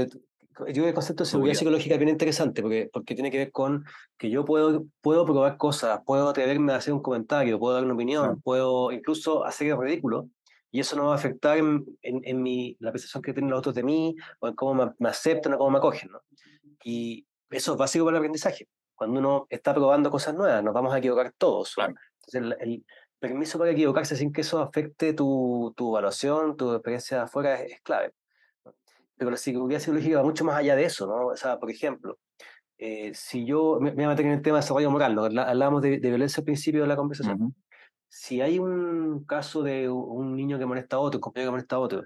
yo 0.60 0.65
creo 0.65 0.84
que 0.84 0.89
el 0.89 0.96
concepto 0.96 1.24
de 1.24 1.30
seguridad 1.30 1.56
psicológica 1.56 1.96
es 1.96 2.00
bien 2.00 2.10
interesante 2.10 2.62
porque, 2.62 2.89
porque 2.91 3.15
tiene 3.15 3.32
que 3.32 3.38
ver 3.38 3.52
con 3.52 3.86
que 4.18 4.30
yo 4.30 4.46
puedo, 4.46 4.86
puedo 5.02 5.26
probar 5.26 5.58
cosas, 5.58 6.00
puedo 6.06 6.30
atreverme 6.30 6.74
a 6.74 6.78
hacer 6.78 6.94
un 6.94 7.02
comentario, 7.02 7.60
puedo 7.60 7.76
dar 7.76 7.84
una 7.84 7.94
opinión, 7.94 8.41
puedo 8.41 8.91
incluso 8.91 9.44
hacer 9.44 9.68
el 9.68 9.78
ridículo 9.78 10.30
y 10.72 10.80
eso 10.80 10.96
no 10.96 11.08
va 11.08 11.13
a 11.13 11.15
afectar 11.15 11.58
en, 11.58 11.86
en, 12.02 12.41
mi, 12.41 12.76
la 12.80 12.91
percepción 12.91 13.22
que 13.22 13.34
tienen 13.34 13.50
los 13.50 13.60
otros 13.60 13.76
de 13.76 13.84
mí 13.84 14.15
o 14.39 14.48
en 14.48 14.56
cómo 14.56 14.94
me, 14.98 15.10
aceptan 15.10 15.54
o 15.54 15.58
cómo 15.58 15.72
me 15.72 15.78
acogen. 15.78 16.12
¿no? 16.12 16.22
Y 16.84 17.26
eso 17.50 17.74
es 17.74 17.78
básico 17.78 18.06
para 18.06 18.18
el 18.18 18.20
aprendizaje. 18.20 18.68
Cuando 18.94 19.20
uno 19.20 19.48
está 19.50 19.74
probando 19.74 20.10
cosas 20.10 20.36
nuevas, 20.36 20.63
nos 20.63 20.74
vamos 20.74 20.94
a 20.94 20.98
equivocar 20.98 21.34
todos. 21.38 21.76
Entonces, 21.78 22.58
el, 22.62 22.86
permiso 23.18 23.58
para 23.58 23.72
equivocarse 23.72 24.15
sin 24.15 24.32
que 24.32 24.41
eso 24.41 24.60
afecte 24.60 25.13
tu, 25.13 25.74
tu 25.76 25.91
evaluación, 25.91 26.56
tu 26.58 26.74
experiencia 26.74 27.24
afuera 27.24 27.60
es 27.62 27.82
clave 27.82 28.13
pero 29.17 29.32
la 29.32 29.38
seguridad 29.38 29.80
psicológica 29.80 30.17
va 30.17 30.23
mucho 30.23 30.43
más 30.45 30.58
allá 30.58 30.75
de 30.75 30.86
eso, 30.86 31.08
¿no? 31.08 31.28
O 31.28 31.36
sea, 31.36 31.60
por 31.60 31.71
ejemplo, 31.71 32.17
eh, 32.78 33.12
si 33.13 33.45
yo, 33.45 33.80
me, 33.80 33.91
voy 33.91 34.04
a 34.04 34.10
meter 34.10 34.25
en 34.25 34.34
el 34.34 34.41
tema 34.41 34.58
de 34.58 34.62
desarrollo 34.62 34.91
moral, 34.91 35.15
¿no? 35.15 35.23
hablábamos 35.23 35.82
de, 35.82 35.97
violencia 35.97 36.41
al 36.41 36.45
principio 36.45 36.82
de 36.82 36.88
la 36.88 36.95
conversación. 36.95 37.56
Si 38.10 38.41
hay 38.41 38.60
un 38.60 39.25
caso 39.25 39.63
de 39.63 39.89
un 39.89 40.36
niño 40.36 40.60
que 40.60 40.65
molesta 40.65 40.97
a 40.97 40.99
otro, 40.99 41.17
un 41.17 41.21
compañero 41.21 41.49
que 41.49 41.54
molesta 41.54 41.75
a 41.78 41.80
otro, 41.80 42.04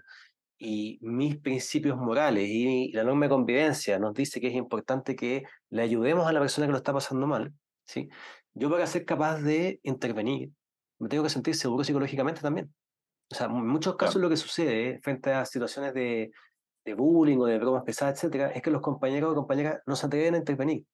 y 0.58 1.00
mis 1.02 1.38
principios 1.38 1.98
morales 1.98 2.48
y 2.50 2.92
la 2.92 3.04
norma 3.04 3.26
de 3.26 3.30
convivencia 3.30 3.98
nos 3.98 4.14
dice 4.14 4.42
que 4.42 4.48
es 4.48 4.56
importante 4.56 5.16
que 5.16 5.44
le 5.70 5.82
ayudemos 5.82 6.28
a 6.28 6.34
la 6.34 6.40
persona 6.42 6.68
que 6.68 6.72
lo 6.72 6.78
está 6.78 6.94
pasando 6.94 7.26
mal, 7.28 7.54
¿sí? 7.86 8.10
Yo 8.54 8.70
para 8.70 8.86
ser 8.88 9.06
capaz 9.06 9.38
de 9.42 9.80
intervenir, 9.84 10.52
me 11.00 11.08
tengo 11.08 11.24
que 11.24 11.30
sentir 11.30 11.56
seguro 11.56 11.84
psicológicamente 11.84 12.42
también. 12.42 12.74
O 13.32 13.36
sea, 13.36 13.48
en 13.48 13.68
muchos 13.68 13.96
casos 13.96 14.22
lo 14.22 14.30
que 14.30 14.38
sucede 14.38 15.00
frente 15.02 15.32
a 15.32 15.46
situaciones 15.46 15.94
de, 15.94 16.32
de 16.86 16.94
bullying 16.94 17.38
o 17.38 17.46
de 17.46 17.60
bromas 17.60 17.84
pesadas, 17.84 18.16
etcétera, 18.16 18.52
es 18.52 18.62
que 18.62 18.72
los 18.72 18.82
compañeros 18.82 19.32
o 19.32 19.36
compañeras 19.36 19.82
no 19.86 19.96
se 19.96 20.06
atreven 20.06 20.36
a 20.36 20.38
intervenir 20.38 20.86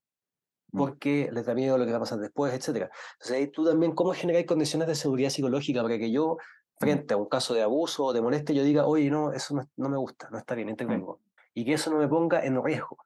mm. 0.71 0.77
porque 0.77 1.29
les 1.31 1.45
da 1.45 1.53
miedo 1.53 1.77
lo 1.77 1.85
que 1.85 1.91
va 1.91 1.97
a 1.97 2.01
pasar 2.01 2.19
después, 2.19 2.53
etcétera. 2.53 2.89
Entonces 3.13 3.37
ahí 3.37 3.47
tú 3.47 3.65
también, 3.65 3.93
¿cómo 3.93 4.13
generar 4.13 4.45
condiciones 4.45 4.87
de 4.87 4.95
seguridad 4.95 5.29
psicológica 5.29 5.81
para 5.81 5.97
que 5.97 6.11
yo, 6.11 6.35
mm. 6.35 6.83
frente 6.83 7.13
a 7.13 7.17
un 7.17 7.27
caso 7.27 7.53
de 7.53 7.61
abuso 7.61 8.05
o 8.05 8.13
de 8.13 8.21
molestia, 8.21 8.55
yo 8.55 8.63
diga, 8.63 8.85
oye, 8.85 9.09
no, 9.09 9.31
eso 9.31 9.55
no, 9.77 9.89
me 9.89 9.97
gusta, 9.97 10.29
no 10.31 10.37
está 10.37 10.55
bien, 10.55 10.69
intervengo. 10.69 11.19
Mm. 11.21 11.59
Y 11.59 11.65
que 11.65 11.73
eso 11.73 11.91
no 11.91 11.97
me 11.97 12.07
ponga 12.07 12.43
en 12.43 12.61
riesgo. 12.63 12.97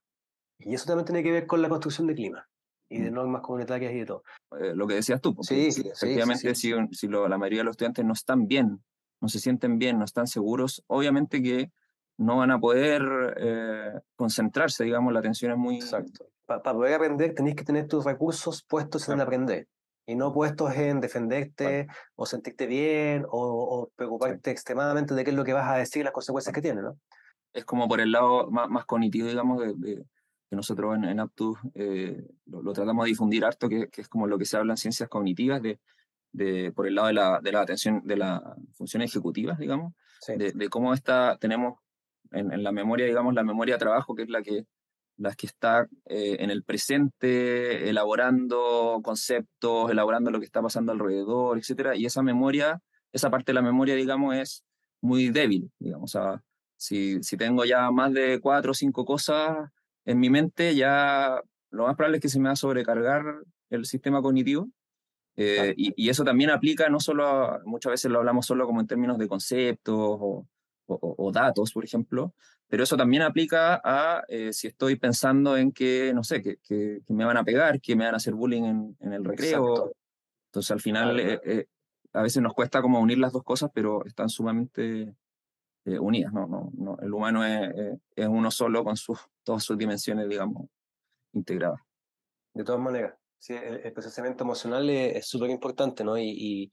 Y 0.57 0.73
eso 0.73 0.85
también 0.85 1.05
tiene 1.05 1.23
que 1.23 1.31
ver 1.31 1.47
con 1.47 1.61
la 1.61 1.69
construcción 1.69 2.07
de 2.07 2.15
clima 2.15 2.47
y 2.89 2.99
de 2.99 3.11
normas 3.11 3.41
comunitarias 3.41 3.93
y 3.93 3.99
de 3.99 4.05
todo. 4.05 4.23
Eh, 4.59 4.73
lo 4.75 4.87
que 4.87 4.95
decías 4.95 5.21
tú, 5.21 5.35
sí, 5.41 5.71
sí, 5.71 5.87
efectivamente 5.87 6.55
si, 6.55 6.73
si 6.91 7.07
la 7.07 7.37
mayoría 7.37 7.59
de 7.59 7.65
los 7.65 7.73
estudiantes 7.73 8.03
no 8.03 8.13
están 8.13 8.47
bien, 8.47 8.83
no 9.21 9.29
se 9.29 9.39
sienten 9.39 9.77
bien, 9.77 9.99
no 9.99 10.05
están 10.05 10.27
seguros, 10.27 10.83
obviamente 10.87 11.41
que 11.41 11.71
no 12.19 12.37
van 12.37 12.51
a 12.51 12.59
poder 12.59 13.01
eh, 13.37 13.93
concentrarse, 14.15 14.83
digamos, 14.83 15.13
la 15.13 15.19
atención 15.19 15.53
es 15.53 15.57
muy... 15.57 15.75
Exacto. 15.77 16.27
Para 16.45 16.61
poder 16.61 16.95
aprender 16.95 17.33
tenéis 17.33 17.55
que 17.55 17.63
tener 17.63 17.87
tus 17.87 18.03
recursos 18.03 18.63
puestos 18.63 19.07
en 19.09 19.21
aprender. 19.21 19.67
y 20.05 20.15
no 20.15 20.33
puestos 20.33 20.75
en 20.75 20.99
defenderte 20.99 21.87
o 22.15 22.25
sentirte 22.25 22.65
bien 22.65 23.25
o, 23.29 23.89
preocuparte 23.95 24.51
extremadamente 24.51 25.13
de 25.13 25.23
qué 25.23 25.29
es 25.29 25.35
lo 25.35 25.45
que 25.45 25.53
vas 25.53 25.69
a 25.69 25.77
decir 25.77 26.01
y 26.01 26.03
las 26.03 26.13
consecuencias 26.13 26.53
que 26.53 26.61
tiene, 26.61 26.81
¿no? 26.81 26.97
Es 27.53 27.63
como 27.63 27.87
por 27.87 28.01
el 28.01 28.11
lado 28.11 28.49
más, 28.51 28.85
cognitivo, 28.85 29.27
digamos, 29.27 29.61
de, 29.79 30.03
que 30.49 30.55
nosotros 30.55 30.95
en, 30.95 31.05
en 31.05 31.19
Aptus 31.19 31.57
eh, 31.75 32.27
lo, 32.47 32.73
tratamos 32.73 33.05
de 33.05 33.09
difundir 33.09 33.45
harto, 33.45 33.69
que, 33.69 33.87
es 33.95 34.09
como 34.09 34.27
lo 34.27 34.37
que 34.37 34.45
se 34.45 34.57
habla 34.57 34.73
en 34.73 34.77
ciencias 34.77 35.07
cognitivas, 35.07 35.61
de, 35.61 35.79
de 36.31 36.71
por 36.73 36.85
el 36.87 36.95
lado 36.95 37.07
de 37.07 37.13
la, 37.13 37.39
de 37.39 37.51
la 37.51 37.61
atención, 37.61 38.01
de 38.03 38.17
las 38.17 38.41
funciones 38.73 39.11
ejecutivas, 39.11 39.57
digamos, 39.57 39.93
de, 40.27 40.69
cómo 40.69 40.93
está, 40.93 41.37
tenemos 41.39 41.79
en, 42.31 42.51
en, 42.53 42.63
la 42.63 42.71
memoria, 42.71 43.05
digamos, 43.05 43.33
la 43.33 43.43
memoria 43.43 43.75
de 43.75 43.79
trabajo, 43.79 44.15
que 44.15 44.23
es 44.23 44.29
la 44.29 44.41
que 44.41 44.65
las 45.19 45.35
que 45.35 45.47
está 45.47 45.87
eh, 46.05 46.37
en 46.39 46.49
el 46.49 46.63
presente, 46.63 47.89
elaborando 47.89 49.01
conceptos, 49.03 49.91
elaborando 49.91 50.31
lo 50.31 50.39
que 50.39 50.45
está 50.45 50.61
pasando 50.61 50.91
alrededor, 50.93 51.57
etc. 51.57 51.95
Y 51.95 52.05
esa 52.05 52.23
memoria, 52.23 52.81
esa 53.11 53.29
parte 53.29 53.51
de 53.51 53.55
la 53.55 53.61
memoria, 53.61 53.95
digamos, 53.95 54.35
es 54.35 54.63
muy 55.01 55.29
débil, 55.29 55.69
digamos. 55.77 56.15
O 56.15 56.19
sea, 56.19 56.41
si, 56.77 57.21
si 57.21 57.35
tengo 57.35 57.65
ya 57.65 57.91
más 57.91 58.13
de 58.13 58.39
cuatro 58.39 58.71
o 58.71 58.73
cinco 58.73 59.05
cosas 59.05 59.69
en 60.05 60.19
mi 60.19 60.29
mente, 60.29 60.73
ya 60.73 61.41
lo 61.69 61.85
más 61.85 61.95
probable 61.95 62.17
es 62.17 62.21
que 62.21 62.29
se 62.29 62.39
me 62.39 62.47
va 62.47 62.53
a 62.53 62.55
sobrecargar 62.55 63.23
el 63.69 63.85
sistema 63.85 64.21
cognitivo. 64.21 64.69
Eh, 65.35 65.73
y, 65.77 65.93
y, 65.95 66.09
eso 66.09 66.25
también 66.25 66.49
aplica 66.49 66.89
no 66.89 66.99
solo, 66.99 67.25
a, 67.25 67.61
muchas 67.63 67.91
veces 67.91 68.11
lo 68.11 68.19
hablamos 68.19 68.45
solo 68.45 68.65
como 68.65 68.81
en 68.81 68.87
términos 68.87 69.17
de 69.17 69.27
conceptos 69.27 69.95
o, 69.97 70.47
o, 70.89 71.31
datos, 71.31 71.71
por 71.71 71.85
ejemplo, 71.85 72.33
pero 72.67 72.83
eso 72.83 72.97
también 72.97 73.21
aplica 73.21 73.79
a 73.83 74.23
eh, 74.27 74.53
si 74.53 74.67
estoy 74.67 74.95
pensando 74.95 75.57
en 75.57 75.71
que, 75.71 76.11
no 76.13 76.23
sé, 76.23 76.41
que, 76.41 76.57
que, 76.57 77.01
me 77.09 77.25
van 77.25 77.37
a 77.37 77.43
pegar, 77.43 77.79
que 77.79 77.95
me 77.95 78.05
van 78.05 78.13
a 78.13 78.17
hacer 78.17 78.33
bullying 78.33 78.63
en, 78.63 78.97
en 78.99 79.13
el 79.13 79.23
recreo. 79.23 79.91
Entonces, 80.47 80.71
al 80.71 80.81
final, 80.81 81.19
eh, 81.19 81.39
eh, 81.43 81.65
a 82.13 82.23
veces 82.23 82.41
nos 82.41 82.53
cuesta 82.53 82.81
como 82.81 82.99
unir 82.99 83.19
las 83.19 83.31
dos 83.31 83.43
cosas, 83.43 83.69
pero 83.73 84.05
están 84.05 84.29
sumamente 84.29 85.15
unidas. 85.85 86.31
¿no? 86.33 86.45
No, 86.47 86.71
no, 86.77 86.97
el 87.01 87.13
humano 87.13 87.43
es, 87.43 87.97
es 88.15 88.27
uno 88.27 88.51
solo 88.51 88.83
con 88.83 88.95
sus, 88.95 89.19
todas 89.43 89.63
sus 89.63 89.77
dimensiones, 89.77 90.27
digamos, 90.27 90.67
integradas. 91.33 91.81
De 92.53 92.63
todas 92.63 92.81
maneras, 92.81 93.15
sí, 93.37 93.53
el, 93.53 93.91
procesamiento 93.93 94.43
emocional 94.43 94.89
es 94.89 95.27
súper 95.27 95.49
importante, 95.49 96.03
¿no? 96.03 96.17
Y, 96.17 96.29
y 96.29 96.71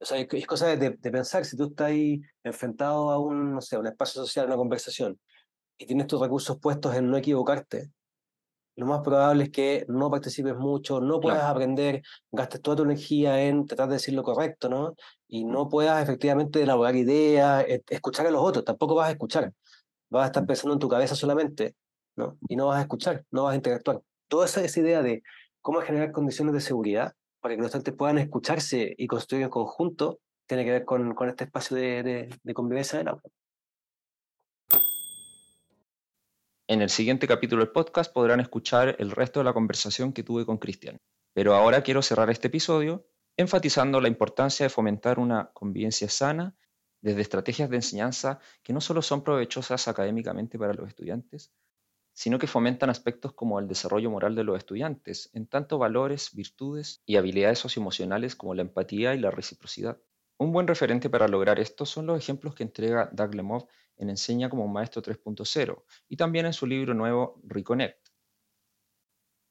o 0.00 0.04
sea, 0.04 0.18
es 0.18 0.46
cosa 0.46 0.76
de, 0.76 0.90
de, 0.90 1.10
pensar, 1.10 1.44
si 1.44 1.56
tú 1.56 1.64
estás 1.64 1.88
ahí 1.88 2.20
enfrentado 2.44 3.10
a 3.10 3.18
un, 3.18 3.54
no 3.54 3.60
sé, 3.60 3.78
un 3.78 3.86
espacio 3.86 4.22
social, 4.22 4.46
una 4.46 4.56
conversación, 4.56 5.18
y 5.78 5.86
tienes 5.86 6.06
tus 6.06 6.20
recursos 6.20 6.58
puestos 6.58 6.94
en 6.94 7.10
no 7.10 7.16
equivocarte, 7.16 7.90
lo 8.76 8.84
más 8.86 9.00
probable 9.00 9.44
es 9.44 9.50
que 9.50 9.86
no 9.88 10.10
participes 10.10 10.54
mucho, 10.54 11.00
no 11.00 11.18
puedas 11.18 11.44
aprender, 11.44 12.02
gastes 12.30 12.60
toda 12.60 12.76
tu 12.76 12.82
energía 12.82 13.42
en 13.42 13.66
tratar 13.66 13.88
de 13.88 13.94
decir 13.94 14.12
lo 14.12 14.22
correcto, 14.22 14.68
¿no? 14.68 14.94
Y 15.26 15.44
no 15.44 15.68
puedas 15.70 16.02
efectivamente 16.02 16.62
elaborar 16.62 16.94
ideas, 16.94 17.64
e, 17.66 17.82
escuchar 17.88 18.26
a 18.26 18.30
los 18.30 18.42
otros, 18.42 18.66
tampoco 18.66 18.94
vas 18.94 19.08
a 19.08 19.12
escuchar. 19.12 19.50
Vas 20.10 20.24
a 20.24 20.26
estar 20.26 20.42
mm. 20.42 20.46
pensando 20.46 20.74
en 20.74 20.78
tu 20.78 20.88
cabeza 20.90 21.14
solamente, 21.14 21.74
¿no? 22.16 22.38
Y 22.48 22.56
no 22.56 22.66
vas 22.66 22.78
a 22.78 22.82
escuchar, 22.82 23.24
no 23.30 23.44
vas 23.44 23.54
a 23.54 23.56
interactuar. 23.56 24.02
Toda 24.28 24.44
esa, 24.44 24.62
esa 24.62 24.80
idea 24.80 25.02
de 25.02 25.22
cómo 25.62 25.80
generar 25.80 26.12
condiciones 26.12 26.52
de 26.52 26.60
seguridad 26.60 27.14
para 27.46 27.54
que 27.54 27.62
los 27.62 27.68
estudiantes 27.68 27.94
puedan 27.94 28.18
escucharse 28.18 28.92
y 28.98 29.06
construir 29.06 29.44
en 29.44 29.50
conjunto, 29.50 30.18
tiene 30.48 30.64
que 30.64 30.72
ver 30.72 30.84
con, 30.84 31.14
este 31.28 31.44
espacio 31.44 31.76
de, 31.76 32.02
de, 32.02 32.38
de 32.42 32.54
convivencia 32.54 32.98
del 32.98 33.06
aula. 33.06 33.22
En 36.66 36.82
el 36.82 36.90
siguiente 36.90 37.28
capítulo 37.28 37.62
del 37.62 37.70
podcast 37.70 38.12
podrán 38.12 38.40
escuchar 38.40 38.96
el 38.98 39.12
resto 39.12 39.38
de 39.38 39.44
la 39.44 39.52
conversación 39.52 40.12
que 40.12 40.24
tuve 40.24 40.44
con 40.44 40.58
Cristian. 40.58 40.98
Pero 41.34 41.54
ahora 41.54 41.82
quiero 41.84 42.02
cerrar 42.02 42.30
este 42.30 42.48
episodio 42.48 43.06
enfatizando 43.36 44.00
la 44.00 44.08
importancia 44.08 44.66
de 44.66 44.70
fomentar 44.70 45.20
una 45.20 45.52
convivencia 45.52 46.08
sana 46.08 46.56
desde 47.00 47.20
estrategias 47.20 47.70
de 47.70 47.76
enseñanza 47.76 48.40
que 48.64 48.72
no 48.72 48.80
solo 48.80 49.02
son 49.02 49.22
provechosas 49.22 49.86
académicamente 49.86 50.58
para 50.58 50.74
los 50.74 50.88
estudiantes, 50.88 51.52
sino 52.16 52.38
que 52.38 52.46
fomentan 52.46 52.88
aspectos 52.88 53.34
como 53.34 53.60
el 53.60 53.68
desarrollo 53.68 54.10
moral 54.10 54.34
de 54.34 54.42
los 54.42 54.56
estudiantes, 54.56 55.28
en 55.34 55.46
tanto 55.46 55.76
valores, 55.76 56.30
virtudes 56.34 57.02
y 57.04 57.16
habilidades 57.16 57.58
socioemocionales 57.58 58.34
como 58.34 58.54
la 58.54 58.62
empatía 58.62 59.14
y 59.14 59.18
la 59.18 59.30
reciprocidad. 59.30 60.00
Un 60.38 60.50
buen 60.50 60.66
referente 60.66 61.10
para 61.10 61.28
lograr 61.28 61.60
esto 61.60 61.84
son 61.84 62.06
los 62.06 62.18
ejemplos 62.18 62.54
que 62.54 62.62
entrega 62.62 63.10
Doug 63.12 63.34
Lemov 63.34 63.68
en 63.98 64.08
Enseña 64.08 64.48
como 64.48 64.66
Maestro 64.66 65.02
3.0 65.02 65.84
y 66.08 66.16
también 66.16 66.46
en 66.46 66.54
su 66.54 66.66
libro 66.66 66.94
nuevo 66.94 67.38
Reconnect. 67.44 68.08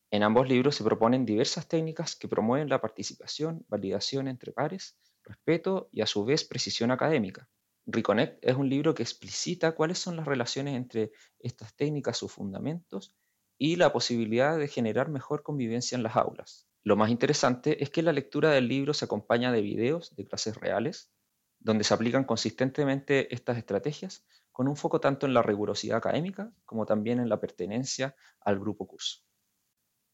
En 0.10 0.24
ambos 0.24 0.50
libros 0.50 0.74
se 0.74 0.84
proponen 0.84 1.24
diversas 1.24 1.68
técnicas 1.68 2.16
que 2.16 2.28
promueven 2.28 2.68
la 2.68 2.82
participación, 2.82 3.64
validación 3.68 4.28
entre 4.28 4.52
pares, 4.52 4.98
respeto 5.24 5.88
y 5.92 6.02
a 6.02 6.08
su 6.08 6.26
vez 6.26 6.44
precisión 6.44 6.90
académica. 6.90 7.48
Reconnect 7.88 8.44
es 8.44 8.56
un 8.56 8.70
libro 8.70 8.96
que 8.96 9.04
explicita 9.04 9.74
cuáles 9.74 10.00
son 10.00 10.16
las 10.16 10.26
relaciones 10.26 10.76
entre 10.76 11.12
estas 11.40 11.76
técnicas, 11.76 12.18
sus 12.18 12.32
fundamentos 12.32 13.16
y 13.58 13.76
la 13.76 13.94
posibilidad 13.94 14.58
de 14.58 14.68
generar 14.68 15.10
mejor 15.10 15.44
convivencia 15.44 15.96
en 15.96 16.04
las 16.04 16.16
aulas. 16.16 16.68
Lo 16.84 16.96
más 16.96 17.10
interesante 17.10 17.84
es 17.84 17.90
que 17.90 18.02
la 18.02 18.14
lectura 18.14 18.52
del 18.52 18.68
libro 18.68 18.94
se 18.94 19.06
acompaña 19.06 19.52
de 19.52 19.62
videos 19.62 20.16
de 20.16 20.26
clases 20.26 20.56
reales, 20.56 21.12
donde 21.60 21.84
se 21.84 21.94
aplican 21.94 22.26
consistentemente 22.26 23.34
estas 23.34 23.58
estrategias, 23.58 24.26
con 24.52 24.68
un 24.68 24.76
foco 24.76 25.00
tanto 25.00 25.26
en 25.26 25.34
la 25.34 25.42
rigurosidad 25.42 25.98
académica 25.98 26.52
como 26.64 26.86
también 26.86 27.20
en 27.20 27.30
la 27.30 27.40
pertenencia 27.40 28.16
al 28.42 28.60
grupo 28.60 28.88
curso. 28.88 29.22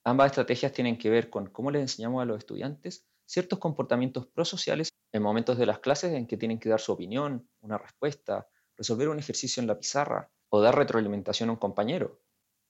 Ambas 0.04 0.28
estrategias 0.28 0.74
tienen 0.74 0.98
que 0.98 1.10
ver 1.10 1.30
con 1.30 1.48
cómo 1.48 1.72
les 1.72 1.82
enseñamos 1.82 2.22
a 2.22 2.26
los 2.26 2.38
estudiantes 2.38 3.06
ciertos 3.26 3.60
comportamientos 3.60 4.28
prosociales 4.28 4.90
en 5.14 5.22
momentos 5.22 5.58
de 5.58 5.66
las 5.66 5.80
clases 5.80 6.14
en 6.14 6.26
que 6.26 6.38
tienen 6.38 6.60
que 6.60 6.70
dar 6.70 6.80
su 6.80 6.92
opinión, 6.92 7.50
una 7.62 7.78
respuesta, 7.78 8.48
resolver 8.78 9.10
un 9.10 9.20
ejercicio 9.20 9.62
en 9.62 9.68
la 9.68 9.78
pizarra 9.78 10.32
o 10.50 10.62
dar 10.62 10.76
retroalimentación 10.76 11.50
a 11.50 11.54
un 11.54 11.58
compañero. 11.58 12.22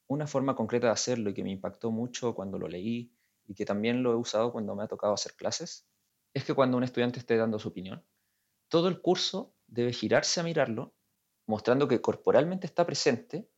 Una 0.08 0.28
forma 0.28 0.56
concreta 0.56 0.88
de 0.88 0.94
hacerlo 0.94 1.30
y 1.30 1.34
que 1.34 1.44
me 1.44 1.52
impactó 1.52 1.92
mucho 1.92 2.34
cuando 2.36 2.58
lo 2.58 2.68
leí 2.68 3.14
y 3.46 3.54
que 3.54 3.66
también 3.66 4.04
lo 4.04 4.12
he 4.12 4.16
usado 4.16 4.52
cuando 4.52 4.76
me 4.76 4.84
ha 4.84 4.88
tocado 4.88 5.14
hacer 5.14 5.36
clases, 5.36 5.88
es 6.34 6.44
que 6.44 6.54
cuando 6.54 6.78
un 6.78 6.84
estudiante 6.84 7.20
esté 7.20 7.38
dando 7.38 7.60
su 7.60 7.70
opinión, 7.70 8.06
todo 8.70 8.88
el 8.88 9.02
curso 9.02 9.54
debe 9.68 9.94
girarse 9.94 10.40
a 10.40 10.44
mirarlo, 10.44 10.94
mostrando 11.46 11.88
que 11.88 12.02
corporalmente 12.02 12.68
está 12.68 12.86
presente 12.86 13.50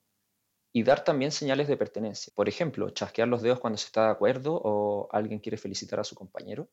y 0.71 0.83
dar 0.83 1.03
también 1.03 1.31
señales 1.31 1.67
de 1.67 1.77
pertenencia. 1.77 2.33
Por 2.35 2.49
ejemplo, 2.49 2.89
chasquear 2.89 3.27
los 3.27 3.41
dedos 3.41 3.59
cuando 3.59 3.77
se 3.77 3.85
está 3.85 4.05
de 4.05 4.11
acuerdo 4.11 4.59
o 4.63 5.07
alguien 5.11 5.39
quiere 5.39 5.57
felicitar 5.57 5.99
a 5.99 6.03
su 6.03 6.15
compañero 6.15 6.69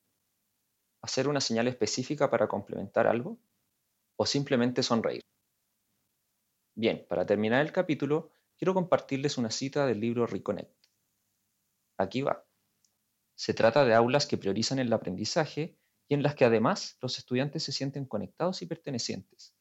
hacer 1.03 1.29
una 1.29 1.41
señal 1.41 1.69
específica 1.69 2.31
para 2.31 2.49
complementar 2.49 3.07
algo 3.07 3.39
o 4.17 4.27
simplemente 4.27 4.83
sonreír. 4.83 5.23
Bien, 6.75 7.07
para 7.09 7.27
terminar 7.27 7.65
el 7.65 7.73
capítulo, 7.73 8.33
quiero 8.57 8.75
compartirles 8.75 9.39
una 9.39 9.51
cita 9.51 9.87
del 9.87 10.01
libro 10.01 10.27
Reconnect. 10.27 10.75
Aquí 11.99 12.23
va. 12.23 12.47
Se 13.35 13.55
trata 13.55 13.85
de 13.85 13.95
aulas 13.95 14.27
que 14.27 14.39
priorizan 14.39 14.79
el 14.79 14.93
aprendizaje 14.93 15.79
y 16.09 16.15
en 16.15 16.23
las 16.23 16.35
que 16.35 16.45
además 16.45 16.99
los 17.01 17.19
estudiantes 17.19 17.63
se 17.63 17.73
sienten 17.73 18.05
conectados 18.05 18.63
y 18.63 18.67
pertenecientes. 18.67 19.55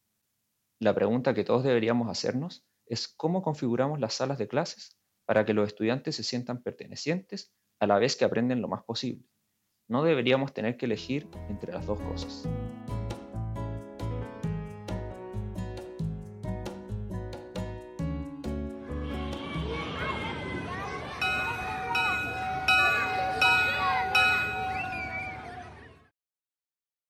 La 0.80 0.94
pregunta 0.94 1.34
que 1.34 1.44
todos 1.44 1.64
deberíamos 1.64 2.10
hacernos 2.10 2.66
es 2.86 3.08
cómo 3.08 3.42
configuramos 3.42 4.00
las 4.00 4.16
salas 4.16 4.38
de 4.38 4.48
clases 4.48 4.98
para 5.26 5.46
que 5.46 5.54
los 5.54 5.68
estudiantes 5.68 6.16
se 6.16 6.24
sientan 6.24 6.64
pertenecientes 6.64 7.54
a 7.80 7.88
la 7.88 8.00
vez 8.00 8.16
que 8.16 8.26
aprenden 8.26 8.62
lo 8.62 8.68
más 8.68 8.84
posible 8.84 9.30
no 9.90 10.04
deberíamos 10.04 10.54
tener 10.54 10.78
que 10.78 10.86
elegir 10.86 11.28
entre 11.50 11.74
las 11.74 11.86
dos 11.86 12.00
cosas. 12.00 12.48